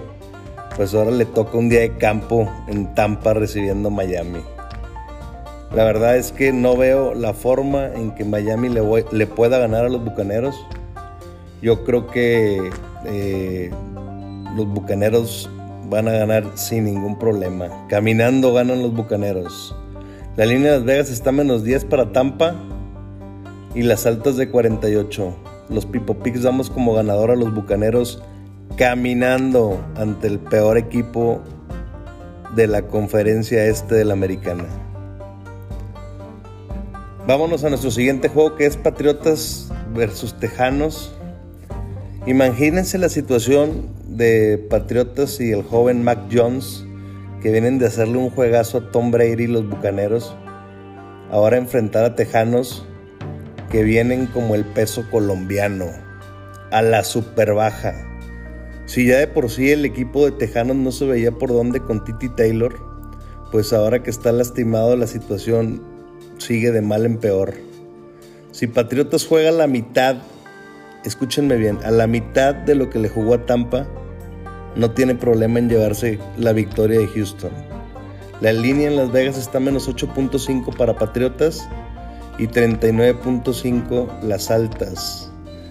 pues 0.76 0.94
ahora 0.94 1.10
le 1.10 1.24
toca 1.26 1.58
un 1.58 1.68
día 1.68 1.80
de 1.80 1.96
campo 1.96 2.50
en 2.68 2.94
Tampa 2.94 3.34
recibiendo 3.34 3.90
Miami. 3.90 4.40
La 5.74 5.84
verdad 5.84 6.16
es 6.16 6.32
que 6.32 6.52
no 6.52 6.76
veo 6.76 7.14
la 7.14 7.32
forma 7.32 7.86
en 7.86 8.14
que 8.14 8.24
Miami 8.24 8.68
le, 8.68 9.26
pueda 9.26 9.58
ganar 9.58 9.86
a 9.86 9.88
los 9.88 10.04
Bucaneros. 10.04 10.54
Yo 11.62 11.84
creo 11.84 12.08
que 12.08 12.70
eh, 13.06 13.70
los 14.54 14.66
Bucaneros 14.66 15.48
van 15.88 16.08
a 16.08 16.12
ganar 16.12 16.44
sin 16.54 16.84
ningún 16.84 17.18
problema. 17.18 17.86
Caminando 17.88 18.52
ganan 18.52 18.82
los 18.82 18.94
Bucaneros. 18.94 19.74
La 20.34 20.46
línea 20.46 20.72
de 20.72 20.78
Las 20.78 20.86
Vegas 20.86 21.10
está 21.10 21.30
menos 21.30 21.62
10 21.62 21.84
para 21.84 22.10
Tampa 22.10 22.54
y 23.74 23.82
las 23.82 24.06
altas 24.06 24.38
de 24.38 24.48
48. 24.48 25.36
Los 25.68 25.84
Pipo 25.84 26.14
Picks 26.14 26.42
damos 26.42 26.70
como 26.70 26.94
ganador 26.94 27.30
a 27.30 27.36
los 27.36 27.54
Bucaneros 27.54 28.22
caminando 28.78 29.78
ante 29.94 30.28
el 30.28 30.38
peor 30.38 30.78
equipo 30.78 31.42
de 32.56 32.66
la 32.66 32.80
conferencia 32.80 33.66
este 33.66 33.94
de 33.94 34.06
la 34.06 34.14
americana. 34.14 34.64
Vámonos 37.26 37.62
a 37.64 37.68
nuestro 37.68 37.90
siguiente 37.90 38.28
juego 38.28 38.56
que 38.56 38.64
es 38.64 38.78
Patriotas 38.78 39.70
versus 39.94 40.32
Tejanos. 40.40 41.14
Imagínense 42.26 42.96
la 42.96 43.10
situación 43.10 43.86
de 44.08 44.56
Patriotas 44.70 45.38
y 45.40 45.52
el 45.52 45.62
joven 45.62 46.02
Mac 46.02 46.20
Jones 46.32 46.86
que 47.42 47.50
vienen 47.50 47.78
de 47.78 47.86
hacerle 47.86 48.18
un 48.18 48.30
juegazo 48.30 48.78
a 48.78 48.90
Tom 48.92 49.10
Brady 49.10 49.44
y 49.44 49.46
los 49.48 49.68
Bucaneros. 49.68 50.36
Ahora 51.30 51.56
enfrentar 51.56 52.04
a 52.04 52.14
Tejanos 52.14 52.86
que 53.70 53.82
vienen 53.82 54.26
como 54.26 54.54
el 54.54 54.64
peso 54.64 55.04
colombiano, 55.10 55.86
a 56.70 56.82
la 56.82 57.02
super 57.02 57.54
baja. 57.54 57.94
Si 58.86 59.06
ya 59.06 59.18
de 59.18 59.26
por 59.26 59.50
sí 59.50 59.70
el 59.70 59.84
equipo 59.84 60.24
de 60.24 60.32
Tejanos 60.32 60.76
no 60.76 60.92
se 60.92 61.06
veía 61.06 61.32
por 61.32 61.48
dónde 61.48 61.80
con 61.80 62.04
Titi 62.04 62.28
Taylor, 62.28 62.74
pues 63.50 63.72
ahora 63.72 64.02
que 64.02 64.10
está 64.10 64.30
lastimado 64.30 64.96
la 64.96 65.06
situación 65.06 65.82
sigue 66.38 66.70
de 66.70 66.82
mal 66.82 67.06
en 67.06 67.16
peor. 67.16 67.54
Si 68.52 68.66
Patriotas 68.66 69.26
juega 69.26 69.50
la 69.50 69.66
mitad, 69.66 70.16
escúchenme 71.04 71.56
bien, 71.56 71.78
a 71.84 71.90
la 71.90 72.06
mitad 72.06 72.54
de 72.54 72.74
lo 72.74 72.90
que 72.90 72.98
le 72.98 73.08
jugó 73.08 73.34
a 73.34 73.46
Tampa, 73.46 73.86
no 74.76 74.90
tiene 74.90 75.14
problema 75.14 75.58
en 75.58 75.68
llevarse 75.68 76.18
la 76.36 76.52
victoria 76.52 76.98
de 76.98 77.08
Houston. 77.08 77.52
La 78.40 78.52
línea 78.52 78.88
en 78.88 78.96
Las 78.96 79.12
Vegas 79.12 79.38
está 79.38 79.60
menos 79.60 79.88
8.5 79.88 80.76
para 80.76 80.96
Patriotas 80.96 81.68
y 82.38 82.48
39.5 82.48 84.22
las 84.22 84.50
altas. 84.50 85.30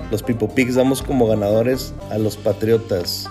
Los 0.09 0.23
Pipo 0.23 0.47
Picks 0.53 0.75
damos 0.75 1.01
como 1.01 1.27
ganadores 1.27 1.93
a 2.09 2.17
los 2.17 2.37
Patriotas. 2.37 3.29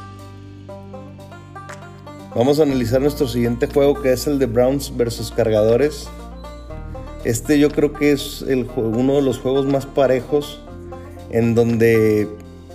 Vamos 2.34 2.60
a 2.60 2.62
analizar 2.62 3.00
nuestro 3.00 3.26
siguiente 3.26 3.66
juego 3.66 4.00
que 4.00 4.12
es 4.12 4.26
el 4.26 4.38
de 4.38 4.46
Browns 4.46 4.96
versus 4.96 5.30
Cargadores. 5.30 6.08
Este 7.24 7.58
yo 7.58 7.70
creo 7.70 7.92
que 7.92 8.12
es 8.12 8.42
el, 8.42 8.68
uno 8.76 9.14
de 9.14 9.22
los 9.22 9.38
juegos 9.38 9.66
más 9.66 9.84
parejos 9.84 10.60
en 11.30 11.54
donde 11.54 12.28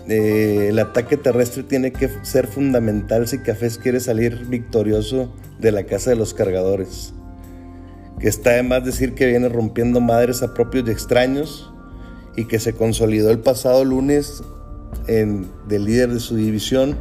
eh, 0.07 0.67
el 0.69 0.79
ataque 0.79 1.17
terrestre 1.17 1.63
tiene 1.63 1.91
que 1.91 2.09
ser 2.23 2.47
fundamental 2.47 3.27
si 3.27 3.39
Cafés 3.39 3.77
quiere 3.77 3.99
salir 3.99 4.45
victorioso 4.45 5.33
de 5.59 5.71
la 5.71 5.85
casa 5.85 6.11
de 6.11 6.15
los 6.15 6.33
cargadores 6.33 7.13
que 8.19 8.27
está 8.29 8.51
de 8.51 8.63
más 8.63 8.83
decir 8.83 9.13
que 9.13 9.25
viene 9.25 9.49
rompiendo 9.49 9.99
madres 9.99 10.41
a 10.41 10.53
propios 10.53 10.87
y 10.87 10.91
extraños 10.91 11.71
y 12.35 12.45
que 12.45 12.59
se 12.59 12.73
consolidó 12.73 13.31
el 13.31 13.39
pasado 13.39 13.83
lunes 13.83 14.43
en, 15.07 15.47
de 15.67 15.79
líder 15.79 16.13
de 16.13 16.19
su 16.19 16.35
división. 16.35 16.95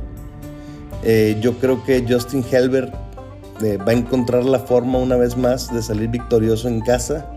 Eh, 1.04 1.36
yo 1.40 1.58
creo 1.58 1.84
que 1.84 2.04
Justin 2.08 2.44
Helbert 2.50 2.94
eh, 3.62 3.76
va 3.76 3.92
a 3.92 3.94
encontrar 3.94 4.44
la 4.44 4.60
forma 4.60 4.98
una 4.98 5.16
vez 5.16 5.36
más 5.36 5.72
de 5.72 5.82
salir 5.82 6.08
victorioso 6.08 6.68
en 6.68 6.80
casa 6.80 7.30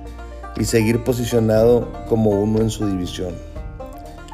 y 0.60 0.66
seguir 0.66 1.04
posicionado 1.04 1.92
como 2.08 2.32
uno 2.32 2.62
en 2.62 2.70
su 2.70 2.88
división. 2.88 3.34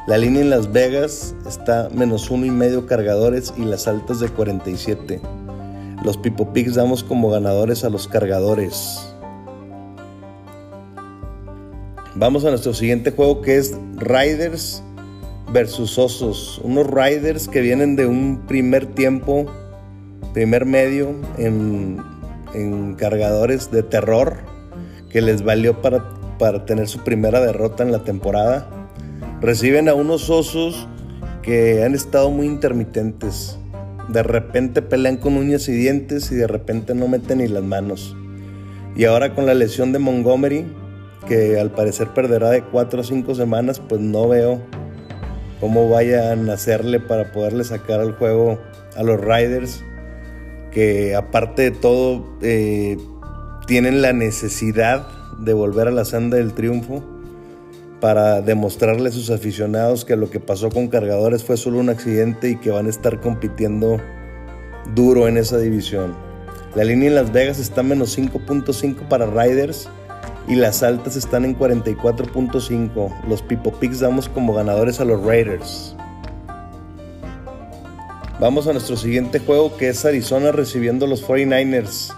La 0.06 0.18
línea 0.18 0.42
en 0.42 0.50
Las 0.50 0.70
Vegas 0.70 1.34
está 1.48 1.88
menos 1.90 2.30
uno 2.30 2.44
y 2.44 2.50
medio 2.50 2.84
cargadores 2.84 3.54
y 3.56 3.64
las 3.64 3.88
altas 3.88 4.20
de 4.20 4.28
47. 4.28 5.18
Los 6.04 6.18
Pipo 6.18 6.52
Pigs 6.52 6.74
damos 6.74 7.02
como 7.02 7.30
ganadores 7.30 7.84
a 7.84 7.88
los 7.88 8.06
cargadores. 8.06 9.08
Vamos 12.16 12.44
a 12.44 12.50
nuestro 12.50 12.74
siguiente 12.74 13.12
juego 13.12 13.40
que 13.40 13.56
es 13.56 13.78
Riders 13.96 14.82
versus 15.54 15.98
Osos. 15.98 16.60
Unos 16.62 16.86
Riders 16.86 17.48
que 17.48 17.62
vienen 17.62 17.96
de 17.96 18.04
un 18.04 18.42
primer 18.46 18.84
tiempo, 18.84 19.46
primer 20.34 20.66
medio 20.66 21.14
en, 21.38 22.02
cargadores 22.98 23.70
de 23.70 23.82
terror 23.82 24.36
que 25.08 25.22
les 25.22 25.42
valió 25.42 25.80
para, 25.80 26.04
para 26.38 26.66
tener 26.66 26.88
su 26.88 26.98
primera 27.02 27.40
derrota 27.40 27.82
en 27.82 27.90
la 27.90 28.04
temporada. 28.04 28.68
Reciben 29.44 29.90
a 29.90 29.94
unos 29.94 30.30
Osos 30.30 30.88
que 31.42 31.84
han 31.84 31.94
estado 31.94 32.30
muy 32.30 32.46
intermitentes. 32.46 33.58
De 34.08 34.22
repente 34.22 34.80
pelean 34.80 35.18
con 35.18 35.36
uñas 35.36 35.68
y 35.68 35.72
dientes 35.72 36.32
y 36.32 36.34
de 36.34 36.46
repente 36.46 36.94
no 36.94 37.08
meten 37.08 37.38
ni 37.38 37.48
las 37.48 37.62
manos. 37.62 38.16
Y 38.96 39.04
ahora 39.04 39.34
con 39.34 39.44
la 39.44 39.52
lesión 39.52 39.92
de 39.92 39.98
Montgomery, 39.98 40.64
que 41.28 41.60
al 41.60 41.72
parecer 41.72 42.08
perderá 42.14 42.48
de 42.48 42.62
4 42.62 43.02
o 43.02 43.04
5 43.04 43.34
semanas, 43.34 43.82
pues 43.86 44.00
no 44.00 44.28
veo 44.28 44.62
cómo 45.60 45.90
vayan 45.90 46.48
a 46.48 46.54
hacerle 46.54 46.98
para 46.98 47.30
poderle 47.30 47.64
sacar 47.64 48.00
al 48.00 48.12
juego 48.12 48.58
a 48.96 49.02
los 49.02 49.20
Riders, 49.20 49.84
que 50.70 51.14
aparte 51.14 51.70
de 51.70 51.70
todo 51.72 52.38
eh, 52.40 52.96
tienen 53.66 54.00
la 54.00 54.14
necesidad 54.14 55.06
de 55.38 55.52
volver 55.52 55.88
a 55.88 55.90
la 55.90 56.06
senda 56.06 56.38
del 56.38 56.54
triunfo 56.54 57.13
para 58.04 58.42
demostrarle 58.42 59.08
a 59.08 59.12
sus 59.12 59.30
aficionados 59.30 60.04
que 60.04 60.14
lo 60.14 60.28
que 60.28 60.38
pasó 60.38 60.68
con 60.68 60.88
cargadores 60.88 61.42
fue 61.42 61.56
solo 61.56 61.78
un 61.78 61.88
accidente 61.88 62.50
y 62.50 62.56
que 62.56 62.70
van 62.70 62.84
a 62.84 62.90
estar 62.90 63.18
compitiendo 63.18 63.98
duro 64.94 65.26
en 65.26 65.38
esa 65.38 65.56
división. 65.56 66.14
La 66.74 66.84
línea 66.84 67.08
en 67.08 67.14
Las 67.14 67.32
Vegas 67.32 67.58
está 67.58 67.82
menos 67.82 68.18
5.5 68.18 69.08
para 69.08 69.24
Riders 69.24 69.88
y 70.46 70.54
las 70.54 70.82
altas 70.82 71.16
están 71.16 71.46
en 71.46 71.58
44.5. 71.58 73.26
Los 73.26 73.40
Pipo 73.40 73.72
Picks 73.72 74.00
damos 74.00 74.28
como 74.28 74.52
ganadores 74.52 75.00
a 75.00 75.06
los 75.06 75.24
Raiders. 75.24 75.96
Vamos 78.38 78.66
a 78.66 78.74
nuestro 78.74 78.98
siguiente 78.98 79.38
juego 79.38 79.78
que 79.78 79.88
es 79.88 80.04
Arizona 80.04 80.52
recibiendo 80.52 81.06
los 81.06 81.26
49ers. 81.26 82.14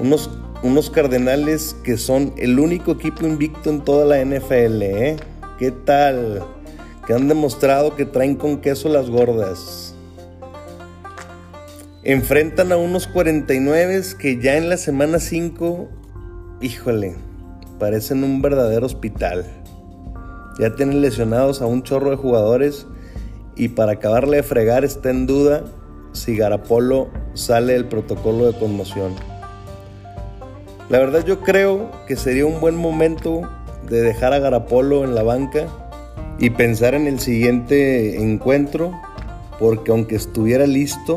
Unos, 0.00 0.28
unos 0.62 0.90
Cardenales 0.90 1.76
que 1.84 1.96
son 1.96 2.32
el 2.36 2.58
único 2.58 2.92
equipo 2.92 3.26
invicto 3.26 3.70
en 3.70 3.82
toda 3.82 4.04
la 4.04 4.24
NFL. 4.24 4.82
¿eh? 4.82 5.16
¿Qué 5.58 5.70
tal? 5.70 6.42
Que 7.06 7.14
han 7.14 7.28
demostrado 7.28 7.94
que 7.94 8.04
traen 8.04 8.36
con 8.36 8.60
queso 8.60 8.88
las 8.88 9.08
gordas. 9.08 9.94
Enfrentan 12.02 12.72
a 12.72 12.76
unos 12.76 13.06
49 13.06 14.02
que 14.18 14.40
ya 14.40 14.56
en 14.56 14.68
la 14.68 14.76
semana 14.76 15.18
5, 15.18 15.88
híjole, 16.60 17.16
parecen 17.78 18.24
un 18.24 18.40
verdadero 18.40 18.86
hospital. 18.86 19.44
Ya 20.58 20.74
tienen 20.74 21.02
lesionados 21.02 21.62
a 21.62 21.66
un 21.66 21.82
chorro 21.82 22.10
de 22.10 22.16
jugadores 22.16 22.86
y 23.56 23.68
para 23.68 23.92
acabarle 23.92 24.38
de 24.38 24.42
fregar 24.42 24.84
está 24.84 25.10
en 25.10 25.26
duda 25.26 25.64
si 26.12 26.36
Garapolo 26.36 27.10
sale 27.34 27.74
del 27.74 27.84
protocolo 27.86 28.46
de 28.46 28.58
conmoción. 28.58 29.27
La 30.88 30.98
verdad 30.98 31.22
yo 31.26 31.40
creo 31.40 31.90
que 32.06 32.16
sería 32.16 32.46
un 32.46 32.60
buen 32.60 32.74
momento 32.74 33.42
de 33.90 34.00
dejar 34.00 34.32
a 34.32 34.38
Garapolo 34.38 35.04
en 35.04 35.14
la 35.14 35.22
banca 35.22 35.66
y 36.38 36.50
pensar 36.50 36.94
en 36.94 37.06
el 37.06 37.20
siguiente 37.20 38.22
encuentro 38.22 38.92
porque 39.58 39.90
aunque 39.90 40.16
estuviera 40.16 40.66
listo, 40.66 41.16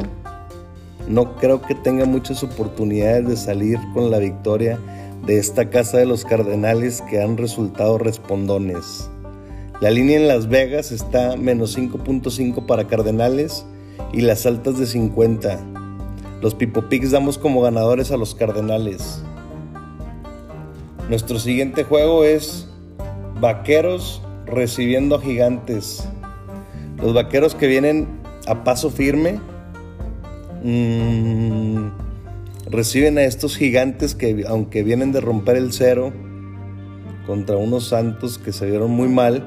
no 1.08 1.36
creo 1.36 1.62
que 1.62 1.76
tenga 1.76 2.06
muchas 2.06 2.44
oportunidades 2.44 3.28
de 3.28 3.38
salir 3.38 3.80
con 3.94 4.12
la 4.12 4.20
victoria 4.20 4.78
de 5.26 5.38
esta 5.38 5.70
casa 5.70 5.98
de 5.98 6.06
los 6.06 6.26
Cardenales 6.26 7.02
que 7.10 7.22
han 7.22 7.38
resultado 7.38 7.98
respondones. 7.98 9.10
La 9.80 9.90
línea 9.90 10.18
en 10.18 10.28
Las 10.28 10.50
Vegas 10.50 10.92
está 10.92 11.38
menos 11.38 11.78
5.5 11.78 12.66
para 12.66 12.88
Cardenales 12.88 13.66
y 14.12 14.22
las 14.22 14.46
altas 14.46 14.78
de 14.78 14.86
50. 14.86 15.60
Los 16.42 16.56
Pipo 16.56 16.90
Picks 16.90 17.12
damos 17.12 17.38
como 17.38 17.62
ganadores 17.62 18.12
a 18.12 18.18
los 18.18 18.36
Cardenales. 18.36 19.22
Nuestro 21.12 21.40
siguiente 21.40 21.84
juego 21.84 22.24
es 22.24 22.70
Vaqueros 23.42 24.22
recibiendo 24.46 25.20
Gigantes. 25.20 26.08
Los 27.02 27.14
Vaqueros 27.14 27.54
que 27.54 27.68
vienen 27.68 28.08
a 28.48 28.64
paso 28.64 28.90
firme 28.90 29.38
mmm, 30.64 31.90
reciben 32.70 33.18
a 33.18 33.24
estos 33.24 33.58
gigantes 33.58 34.16
que 34.16 34.46
aunque 34.48 34.84
vienen 34.84 35.12
de 35.12 35.20
romper 35.20 35.58
el 35.58 35.74
cero 35.74 36.14
contra 37.28 37.58
unos 37.58 37.90
santos 37.90 38.38
que 38.38 38.54
se 38.54 38.68
vieron 38.68 38.92
muy 38.92 39.10
mal, 39.10 39.46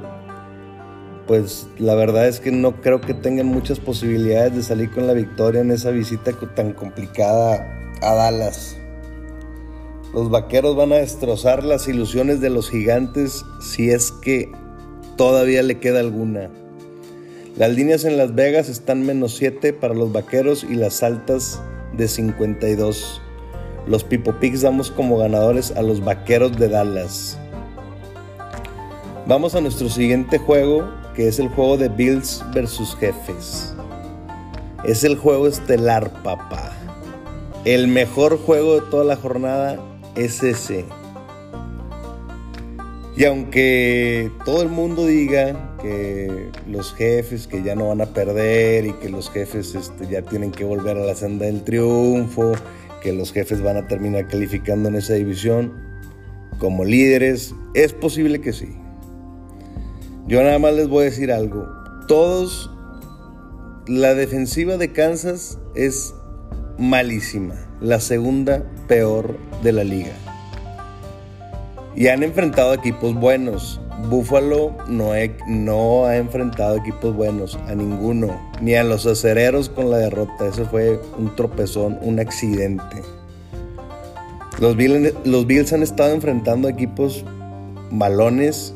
pues 1.26 1.66
la 1.78 1.94
verdad 1.94 2.28
es 2.28 2.40
que 2.40 2.52
no 2.52 2.82
creo 2.82 3.00
que 3.00 3.14
tengan 3.14 3.46
muchas 3.46 3.80
posibilidades 3.80 4.54
de 4.54 4.62
salir 4.62 4.90
con 4.90 5.06
la 5.06 5.14
victoria 5.14 5.62
en 5.62 5.70
esa 5.70 5.92
visita 5.92 6.32
tan 6.54 6.74
complicada 6.74 7.66
a 8.02 8.14
Dallas. 8.14 8.76
Los 10.14 10.30
vaqueros 10.30 10.76
van 10.76 10.92
a 10.92 10.96
destrozar 10.96 11.64
las 11.64 11.88
ilusiones 11.88 12.40
de 12.40 12.48
los 12.48 12.70
gigantes 12.70 13.44
si 13.60 13.90
es 13.90 14.12
que 14.12 14.52
todavía 15.16 15.60
le 15.64 15.80
queda 15.80 15.98
alguna. 15.98 16.50
Las 17.56 17.72
líneas 17.72 18.04
en 18.04 18.16
Las 18.16 18.32
Vegas 18.32 18.68
están 18.68 19.04
menos 19.04 19.34
7 19.34 19.72
para 19.72 19.92
los 19.92 20.12
vaqueros 20.12 20.62
y 20.62 20.76
las 20.76 21.02
altas 21.02 21.60
de 21.96 22.06
52. 22.06 23.20
Los 23.88 24.04
Pipo 24.04 24.38
Picks 24.38 24.60
damos 24.60 24.92
como 24.92 25.18
ganadores 25.18 25.72
a 25.72 25.82
los 25.82 26.04
vaqueros 26.04 26.56
de 26.58 26.68
Dallas. 26.68 27.36
Vamos 29.26 29.56
a 29.56 29.60
nuestro 29.60 29.88
siguiente 29.88 30.38
juego, 30.38 30.88
que 31.16 31.26
es 31.26 31.40
el 31.40 31.48
juego 31.48 31.76
de 31.76 31.88
Bills 31.88 32.44
versus 32.54 32.94
Jefes. 33.00 33.74
Es 34.84 35.02
el 35.02 35.16
juego 35.16 35.48
estelar, 35.48 36.08
papá. 36.22 36.70
El 37.64 37.88
mejor 37.88 38.38
juego 38.38 38.76
de 38.76 38.90
toda 38.90 39.02
la 39.02 39.16
jornada 39.16 39.80
es 40.16 40.42
ese. 40.42 40.84
Y 43.16 43.24
aunque 43.26 44.30
todo 44.44 44.62
el 44.62 44.68
mundo 44.68 45.06
diga 45.06 45.76
que 45.80 46.50
los 46.68 46.94
jefes 46.94 47.46
que 47.46 47.62
ya 47.62 47.76
no 47.76 47.88
van 47.88 48.00
a 48.00 48.06
perder 48.06 48.86
y 48.86 48.92
que 48.94 49.08
los 49.08 49.30
jefes 49.30 49.74
este, 49.74 50.08
ya 50.08 50.22
tienen 50.22 50.50
que 50.50 50.64
volver 50.64 50.96
a 50.96 51.04
la 51.04 51.14
senda 51.14 51.46
del 51.46 51.62
triunfo, 51.62 52.52
que 53.02 53.12
los 53.12 53.32
jefes 53.32 53.62
van 53.62 53.76
a 53.76 53.86
terminar 53.86 54.26
calificando 54.26 54.88
en 54.88 54.96
esa 54.96 55.14
división 55.14 55.72
como 56.58 56.84
líderes, 56.84 57.54
es 57.74 57.92
posible 57.92 58.40
que 58.40 58.52
sí. 58.52 58.74
Yo 60.26 60.42
nada 60.42 60.58
más 60.58 60.74
les 60.74 60.88
voy 60.88 61.02
a 61.02 61.04
decir 61.04 61.30
algo. 61.30 61.68
Todos, 62.08 62.70
la 63.86 64.14
defensiva 64.14 64.76
de 64.76 64.92
Kansas 64.92 65.58
es 65.74 66.14
malísima, 66.78 67.54
la 67.80 68.00
segunda 68.00 68.62
peor 68.88 69.36
de 69.62 69.72
la 69.72 69.84
liga. 69.84 70.12
Y 71.96 72.08
han 72.08 72.22
enfrentado 72.22 72.74
equipos 72.74 73.14
buenos. 73.14 73.80
Buffalo 74.10 74.76
no, 74.88 75.12
ha 76.04 76.16
enfrentado 76.16 76.76
equipos 76.76 77.14
buenos, 77.16 77.58
a 77.68 77.74
ninguno, 77.74 78.38
ni 78.60 78.74
a 78.74 78.84
los 78.84 79.06
acereros 79.06 79.68
con 79.68 79.90
la 79.90 79.98
derrota. 79.98 80.46
Eso 80.46 80.66
fue 80.66 81.00
un 81.16 81.34
tropezón, 81.36 81.98
un 82.02 82.20
accidente. 82.20 83.02
Los 84.60 84.76
Bills, 84.76 85.14
los 85.24 85.46
Bills 85.46 85.72
han 85.72 85.82
estado 85.82 86.12
enfrentando 86.12 86.68
equipos 86.68 87.24
malones, 87.90 88.74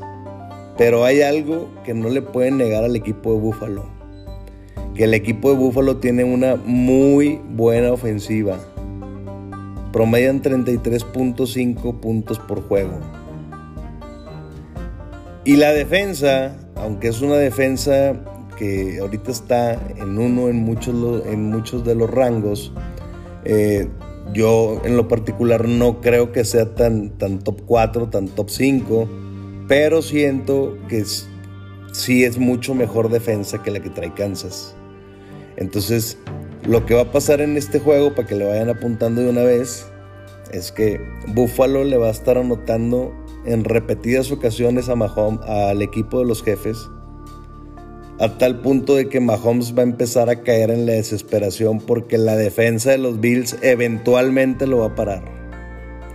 pero 0.78 1.04
hay 1.04 1.22
algo 1.22 1.68
que 1.84 1.92
no 1.92 2.08
le 2.08 2.22
pueden 2.22 2.56
negar 2.56 2.84
al 2.84 2.96
equipo 2.96 3.34
de 3.34 3.40
Buffalo. 3.40 3.84
Que 4.94 5.04
el 5.04 5.14
equipo 5.14 5.50
de 5.50 5.56
Buffalo 5.56 5.98
tiene 5.98 6.24
una 6.24 6.56
muy 6.56 7.40
buena 7.54 7.92
ofensiva 7.92 8.58
promedian 9.98 10.40
33.5 10.40 11.98
puntos 11.98 12.38
por 12.38 12.62
juego. 12.62 13.00
Y 15.44 15.56
la 15.56 15.72
defensa, 15.72 16.56
aunque 16.76 17.08
es 17.08 17.20
una 17.20 17.34
defensa 17.34 18.12
que 18.56 18.98
ahorita 19.00 19.32
está 19.32 19.72
en 19.96 20.16
uno 20.20 20.50
en 20.50 20.58
muchos, 20.58 21.26
en 21.26 21.50
muchos 21.50 21.84
de 21.84 21.96
los 21.96 22.08
rangos, 22.08 22.72
eh, 23.44 23.88
yo 24.32 24.80
en 24.84 24.96
lo 24.96 25.08
particular 25.08 25.66
no 25.66 26.00
creo 26.00 26.30
que 26.30 26.44
sea 26.44 26.76
tan, 26.76 27.18
tan 27.18 27.40
top 27.40 27.62
4, 27.66 28.08
tan 28.08 28.28
top 28.28 28.50
5, 28.50 29.08
pero 29.66 30.00
siento 30.00 30.78
que 30.88 31.04
sí 31.90 32.22
es 32.22 32.38
mucho 32.38 32.72
mejor 32.76 33.10
defensa 33.10 33.64
que 33.64 33.72
la 33.72 33.80
que 33.80 33.90
trae 33.90 34.14
Kansas. 34.14 34.76
Entonces, 35.56 36.18
lo 36.68 36.84
que 36.84 36.94
va 36.94 37.00
a 37.00 37.12
pasar 37.12 37.40
en 37.40 37.56
este 37.56 37.80
juego, 37.80 38.14
para 38.14 38.28
que 38.28 38.34
le 38.34 38.46
vayan 38.46 38.68
apuntando 38.68 39.22
de 39.22 39.30
una 39.30 39.42
vez, 39.42 39.86
es 40.52 40.70
que 40.70 41.00
Buffalo 41.28 41.82
le 41.82 41.96
va 41.96 42.08
a 42.08 42.10
estar 42.10 42.36
anotando 42.36 43.14
en 43.46 43.64
repetidas 43.64 44.30
ocasiones 44.30 44.90
a 44.90 44.94
Mahomes, 44.94 45.40
al 45.48 45.80
equipo 45.80 46.18
de 46.18 46.26
los 46.26 46.42
jefes, 46.42 46.90
a 48.20 48.36
tal 48.36 48.60
punto 48.60 48.96
de 48.96 49.08
que 49.08 49.18
Mahomes 49.18 49.74
va 49.76 49.80
a 49.80 49.84
empezar 49.84 50.28
a 50.28 50.42
caer 50.42 50.70
en 50.70 50.84
la 50.84 50.92
desesperación 50.92 51.78
porque 51.78 52.18
la 52.18 52.36
defensa 52.36 52.90
de 52.90 52.98
los 52.98 53.18
Bills 53.18 53.56
eventualmente 53.62 54.66
lo 54.66 54.80
va 54.80 54.88
a 54.88 54.94
parar. 54.94 55.22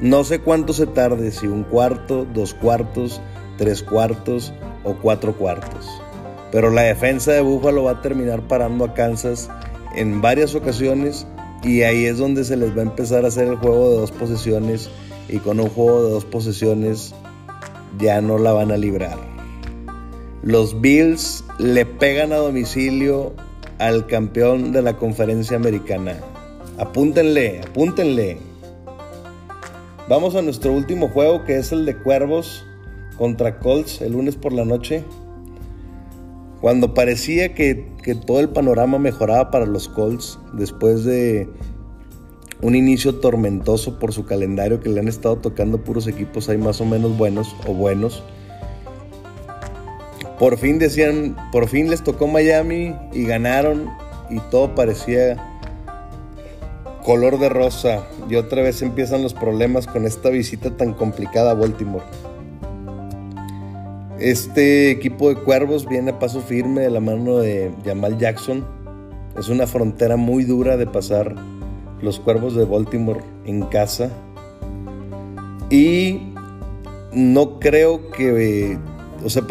No 0.02 0.24
sé 0.24 0.40
cuánto 0.40 0.74
se 0.74 0.86
tarde, 0.86 1.32
si 1.32 1.48
un 1.48 1.64
cuarto, 1.64 2.28
dos 2.32 2.54
cuartos, 2.54 3.22
tres 3.58 3.82
cuartos 3.82 4.54
o 4.84 4.96
cuatro 5.02 5.36
cuartos. 5.36 5.90
Pero 6.52 6.70
la 6.70 6.84
defensa 6.84 7.32
de 7.32 7.42
Buffalo 7.42 7.86
va 7.86 7.92
a 7.92 8.02
terminar 8.02 8.48
parando 8.48 8.86
a 8.86 8.94
Kansas 8.94 9.50
en 9.96 10.22
varias 10.22 10.56
ocasiones 10.56 11.28
y 11.64 11.84
ahí 11.84 12.06
es 12.06 12.18
donde 12.18 12.44
se 12.44 12.58
les 12.58 12.76
va 12.76 12.80
a 12.80 12.86
empezar 12.86 13.26
a 13.26 13.30
hacer 13.30 13.48
el 13.48 13.56
juego 13.56 13.90
de 13.90 13.98
dos 13.98 14.12
posesiones 14.12 14.90
y 15.30 15.38
con 15.38 15.60
un 15.60 15.70
juego 15.70 16.04
de 16.04 16.12
dos 16.12 16.26
posesiones 16.26 17.14
ya 18.00 18.22
no 18.22 18.38
la 18.38 18.52
van 18.52 18.72
a 18.72 18.78
librar. 18.78 19.18
Los 20.42 20.82
Bills 20.82 21.44
le 21.58 21.86
pegan 21.86 22.34
a 22.34 22.38
domicilio 22.38 23.34
al 23.80 24.08
campeón 24.08 24.74
de 24.74 24.82
la 24.82 24.98
conferencia 24.98 25.56
americana. 25.56 26.18
Apúntenle, 26.78 27.62
apúntenle. 27.62 28.38
Vamos 30.10 30.36
a 30.36 30.42
nuestro 30.42 30.74
último 30.74 31.08
juego 31.08 31.46
que 31.46 31.58
es 31.58 31.72
el 31.72 31.86
de 31.86 31.96
Cuervos 31.96 32.66
contra 33.18 33.60
Colts 33.60 34.02
el 34.02 34.14
lunes 34.14 34.36
por 34.36 34.52
la 34.52 34.66
noche. 34.66 35.06
Cuando 36.64 36.94
parecía 36.94 37.54
que, 37.54 37.76
todo 38.26 38.40
el 38.40 38.48
panorama 38.48 38.98
mejoraba 38.98 39.52
para 39.52 39.66
los 39.66 39.90
Colts 39.90 40.40
después 40.54 41.04
de 41.04 41.50
un 42.62 42.74
inicio 42.74 43.16
tormentoso 43.16 44.00
por 44.00 44.14
su 44.14 44.26
calendario 44.26 44.80
que 44.80 44.88
le 44.88 45.02
han 45.02 45.10
estado 45.10 45.36
tocando 45.36 45.84
puros 45.84 46.08
equipos 46.08 46.48
ahí 46.48 46.58
más 46.58 46.80
o 46.80 46.86
menos 46.86 47.18
buenos 47.18 47.54
o 47.68 47.74
buenos. 47.74 48.24
Por 50.40 50.58
fin 50.58 50.80
decían, 50.80 51.36
por 51.52 51.68
fin 51.68 51.90
les 51.90 52.02
tocó 52.02 52.28
Miami 52.28 52.96
y 53.12 53.26
ganaron 53.26 53.90
y 54.30 54.40
todo 54.50 54.74
parecía 54.74 55.60
color 57.04 57.40
de 57.40 57.50
rosa. 57.50 58.08
Y 58.30 58.36
otra 58.36 58.62
vez 58.62 58.82
empiezan 58.82 59.22
los 59.22 59.34
problemas 59.34 59.86
con 59.86 60.06
esta 60.06 60.30
visita 60.30 60.78
tan 60.78 60.94
complicada 60.94 61.52
a 61.52 61.56
Baltimore. 61.56 62.06
Este 64.24 64.90
equipo 64.90 65.28
de 65.28 65.36
cuervos 65.36 65.86
viene 65.86 66.12
a 66.12 66.20
paso 66.20 66.40
firme 66.40 66.80
de 66.80 66.90
la 66.90 67.02
mano 67.02 67.40
de 67.40 67.74
Jamal 67.84 68.18
Jackson. 68.18 68.66
Es 69.38 69.50
una 69.50 69.68
frontera 69.68 70.16
muy 70.16 70.46
dura 70.46 70.78
de 70.78 70.88
pasar 70.88 71.36
los 72.02 72.22
cuervos 72.22 72.56
de 72.56 72.64
Baltimore 72.64 73.20
en 73.44 73.64
casa. 73.64 74.10
Y 75.70 76.22
no 77.12 77.60
creo 77.60 78.12
que, 78.12 78.78
o 79.26 79.30
sea, 79.30 79.44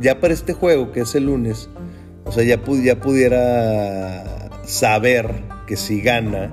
ya 0.00 0.20
para 0.20 0.34
este 0.34 0.52
juego, 0.52 0.92
que 0.92 1.00
es 1.00 1.14
el 1.14 1.24
lunes, 1.24 1.70
o 2.26 2.32
sea, 2.32 2.44
ya, 2.44 2.60
ya 2.84 3.00
pudiera 3.00 4.50
saber 4.66 5.30
que 5.66 5.78
si 5.78 6.02
gana 6.02 6.52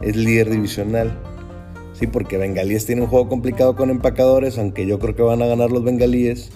es 0.00 0.14
líder 0.14 0.48
divisional. 0.48 1.18
Sí, 2.02 2.08
porque 2.08 2.36
Bengalíes 2.36 2.84
tiene 2.84 3.02
un 3.02 3.06
juego 3.06 3.28
complicado 3.28 3.76
con 3.76 3.88
empacadores, 3.88 4.58
aunque 4.58 4.86
yo 4.86 4.98
creo 4.98 5.14
que 5.14 5.22
van 5.22 5.40
a 5.40 5.46
ganar 5.46 5.70
los 5.70 5.84
Bengalíes. 5.84 6.50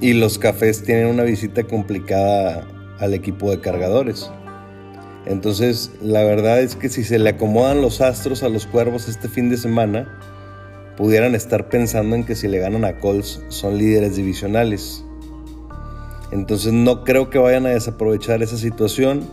Y 0.00 0.14
los 0.14 0.38
Cafés 0.38 0.82
tienen 0.82 1.08
una 1.08 1.24
visita 1.24 1.64
complicada 1.64 2.66
al 2.98 3.12
equipo 3.12 3.50
de 3.50 3.60
cargadores. 3.60 4.30
Entonces, 5.26 5.90
la 6.00 6.22
verdad 6.22 6.62
es 6.62 6.74
que 6.74 6.88
si 6.88 7.04
se 7.04 7.18
le 7.18 7.28
acomodan 7.28 7.82
los 7.82 8.00
astros 8.00 8.42
a 8.42 8.48
los 8.48 8.64
cuervos 8.64 9.10
este 9.10 9.28
fin 9.28 9.50
de 9.50 9.58
semana, 9.58 10.08
pudieran 10.96 11.34
estar 11.34 11.68
pensando 11.68 12.16
en 12.16 12.24
que 12.24 12.34
si 12.34 12.48
le 12.48 12.58
ganan 12.58 12.86
a 12.86 12.98
Colts 12.98 13.42
son 13.48 13.76
líderes 13.76 14.16
divisionales. 14.16 15.04
Entonces 16.30 16.72
no 16.72 17.04
creo 17.04 17.28
que 17.28 17.36
vayan 17.36 17.66
a 17.66 17.70
desaprovechar 17.74 18.42
esa 18.42 18.56
situación. 18.56 19.28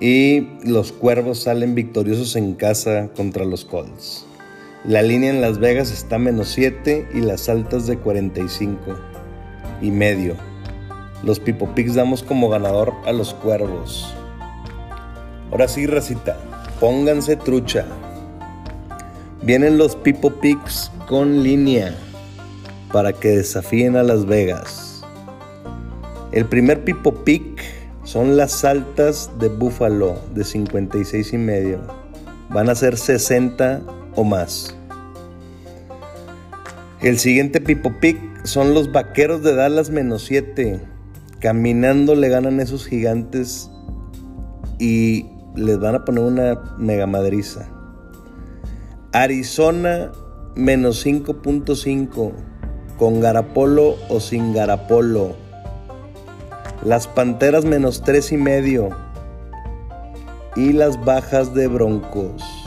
Y 0.00 0.48
los 0.68 0.90
cuervos 0.90 1.44
salen 1.44 1.76
victoriosos 1.76 2.34
en 2.34 2.54
casa 2.54 3.10
contra 3.14 3.44
los 3.44 3.64
Colts. 3.64 4.26
La 4.88 5.02
línea 5.02 5.30
en 5.30 5.40
Las 5.40 5.58
Vegas 5.58 5.90
está 5.90 6.16
menos 6.16 6.46
7 6.50 7.08
y 7.12 7.20
las 7.20 7.48
altas 7.48 7.88
de 7.88 7.98
45 7.98 8.96
y 9.82 9.90
medio. 9.90 10.36
Los 11.24 11.40
Pipo 11.40 11.74
Picks 11.74 11.96
damos 11.96 12.22
como 12.22 12.48
ganador 12.48 12.92
a 13.04 13.10
los 13.10 13.34
cuervos. 13.34 14.14
Ahora 15.50 15.66
sí, 15.66 15.88
racita, 15.88 16.38
pónganse 16.78 17.34
trucha. 17.34 17.84
Vienen 19.42 19.76
los 19.76 19.96
Pipo 19.96 20.30
Picks 20.30 20.92
con 21.08 21.42
línea 21.42 21.92
para 22.92 23.12
que 23.12 23.38
desafíen 23.38 23.96
a 23.96 24.04
Las 24.04 24.24
Vegas. 24.24 25.02
El 26.30 26.44
primer 26.44 26.84
Pipo 26.84 27.12
Pick 27.24 27.60
son 28.04 28.36
las 28.36 28.64
altas 28.64 29.32
de 29.40 29.48
Buffalo 29.48 30.16
de 30.32 30.44
56 30.44 31.32
y 31.32 31.38
medio. 31.38 31.80
Van 32.50 32.70
a 32.70 32.76
ser 32.76 32.96
60 32.96 33.95
o 34.16 34.24
más. 34.24 34.74
El 37.00 37.18
siguiente 37.18 37.60
Pipo 37.60 37.92
Pick 38.00 38.18
son 38.44 38.74
los 38.74 38.90
vaqueros 38.90 39.42
de 39.42 39.54
Dallas 39.54 39.90
menos 39.90 40.24
7. 40.24 40.80
Caminando 41.40 42.14
le 42.14 42.28
ganan 42.28 42.58
esos 42.58 42.86
gigantes 42.86 43.70
y 44.78 45.26
les 45.54 45.78
van 45.78 45.94
a 45.94 46.04
poner 46.04 46.24
una 46.24 46.60
mega 46.78 47.06
madriza. 47.06 47.68
Arizona 49.12 50.10
menos 50.54 51.04
5.5 51.06 52.32
con 52.98 53.20
Garapolo 53.20 53.96
o 54.08 54.20
sin 54.20 54.52
Garapolo. 54.52 55.36
Las 56.82 57.06
Panteras 57.06 57.64
menos 57.64 58.02
3 58.02 58.32
y 58.32 58.36
medio. 58.36 58.90
Y 60.56 60.72
las 60.72 61.02
bajas 61.04 61.52
de 61.54 61.66
Broncos. 61.66 62.65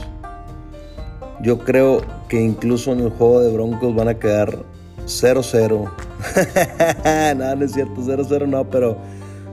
Yo 1.42 1.60
creo 1.60 2.02
que 2.28 2.42
incluso 2.42 2.92
en 2.92 3.00
el 3.00 3.10
juego 3.10 3.42
de 3.42 3.52
Broncos 3.52 3.96
van 3.96 4.10
a 4.10 4.16
quedar 4.16 4.60
0-0. 5.06 5.90
no, 7.38 7.56
no 7.56 7.66
es 7.66 7.72
cierto, 7.72 8.02
0-0 8.02 8.48
no, 8.48 8.70
pero, 8.70 8.98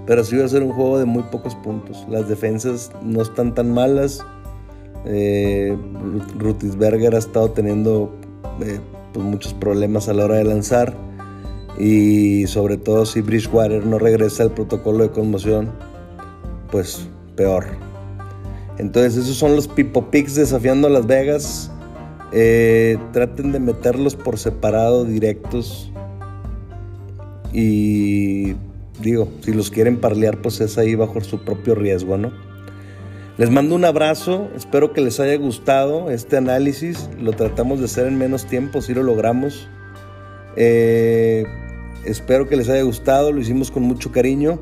pero 0.06 0.24
sí 0.24 0.36
va 0.36 0.44
a 0.44 0.48
ser 0.48 0.62
un 0.62 0.72
juego 0.72 0.98
de 0.98 1.04
muy 1.04 1.22
pocos 1.24 1.54
puntos. 1.56 2.04
Las 2.08 2.28
defensas 2.28 2.90
no 3.02 3.22
están 3.22 3.54
tan 3.54 3.72
malas. 3.72 4.24
Eh, 5.04 5.76
Rutisberger 6.38 7.14
ha 7.14 7.18
estado 7.18 7.50
teniendo 7.50 8.12
eh, 8.60 8.80
pues 9.12 9.24
muchos 9.24 9.54
problemas 9.54 10.08
a 10.08 10.14
la 10.14 10.24
hora 10.24 10.36
de 10.36 10.44
lanzar. 10.44 10.94
Y 11.78 12.46
sobre 12.46 12.78
todo 12.78 13.06
si 13.06 13.20
Bridgewater 13.20 13.84
no 13.86 13.98
regresa 13.98 14.42
al 14.42 14.50
protocolo 14.50 15.04
de 15.04 15.10
conmoción, 15.10 15.70
pues 16.70 17.08
peor. 17.36 17.66
Entonces 18.78 19.16
esos 19.16 19.36
son 19.36 19.54
los 19.54 19.68
Pipo 19.68 20.10
Picks 20.10 20.34
desafiando 20.34 20.88
a 20.88 20.90
Las 20.90 21.06
Vegas. 21.06 21.70
Eh, 22.32 22.98
traten 23.12 23.52
de 23.52 23.60
meterlos 23.60 24.16
por 24.16 24.38
separado, 24.38 25.04
directos. 25.04 25.92
Y 27.52 28.54
digo, 29.00 29.28
si 29.40 29.52
los 29.52 29.70
quieren 29.70 29.98
parlear, 29.98 30.42
pues 30.42 30.60
es 30.60 30.78
ahí 30.78 30.94
bajo 30.94 31.20
su 31.20 31.44
propio 31.44 31.74
riesgo, 31.74 32.16
¿no? 32.16 32.32
Les 33.38 33.50
mando 33.50 33.74
un 33.74 33.84
abrazo, 33.84 34.48
espero 34.56 34.94
que 34.94 35.02
les 35.02 35.20
haya 35.20 35.36
gustado 35.36 36.10
este 36.10 36.38
análisis. 36.38 37.10
Lo 37.20 37.32
tratamos 37.32 37.80
de 37.80 37.84
hacer 37.84 38.06
en 38.06 38.16
menos 38.16 38.46
tiempo, 38.46 38.80
si 38.80 38.94
lo 38.94 39.02
logramos. 39.02 39.68
Eh, 40.56 41.44
espero 42.06 42.48
que 42.48 42.56
les 42.56 42.70
haya 42.70 42.82
gustado, 42.82 43.32
lo 43.32 43.40
hicimos 43.40 43.70
con 43.70 43.82
mucho 43.82 44.10
cariño. 44.10 44.58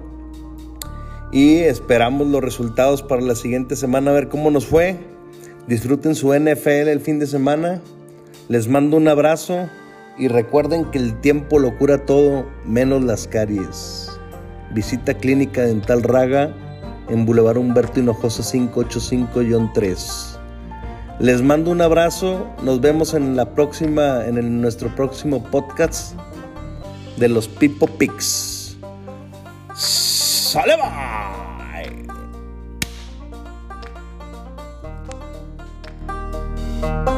Y 1.30 1.58
esperamos 1.58 2.26
los 2.28 2.42
resultados 2.42 3.02
para 3.02 3.22
la 3.22 3.34
siguiente 3.36 3.76
semana, 3.76 4.10
a 4.10 4.14
ver 4.14 4.28
cómo 4.28 4.50
nos 4.50 4.66
fue. 4.66 4.98
Disfruten 5.66 6.14
su 6.14 6.34
NFL 6.34 6.88
el 6.88 7.00
fin 7.00 7.18
de 7.18 7.26
semana. 7.26 7.80
Les 8.48 8.68
mando 8.68 8.96
un 8.96 9.08
abrazo 9.08 9.68
y 10.18 10.28
recuerden 10.28 10.90
que 10.90 10.98
el 10.98 11.20
tiempo 11.20 11.58
lo 11.58 11.76
cura 11.78 12.04
todo, 12.04 12.46
menos 12.64 13.02
las 13.02 13.26
caries. 13.26 14.10
Visita 14.72 15.14
Clínica 15.14 15.62
Dental 15.62 16.02
Raga 16.02 16.54
en 17.08 17.24
Boulevard 17.24 17.58
Humberto 17.58 18.00
Hinojosa 18.00 18.42
585-3. 18.42 20.38
Les 21.20 21.42
mando 21.42 21.70
un 21.70 21.80
abrazo, 21.80 22.50
nos 22.62 22.80
vemos 22.80 23.14
en 23.14 23.36
la 23.36 23.54
próxima, 23.54 24.26
en 24.26 24.60
nuestro 24.60 24.94
próximo 24.94 25.44
podcast 25.44 26.14
de 27.16 27.28
los 27.28 27.46
Pipo 27.48 27.86
Picks. 27.86 28.76
¡Sale 29.74 30.76
bye! 30.76 31.43
Bye. 36.84 37.13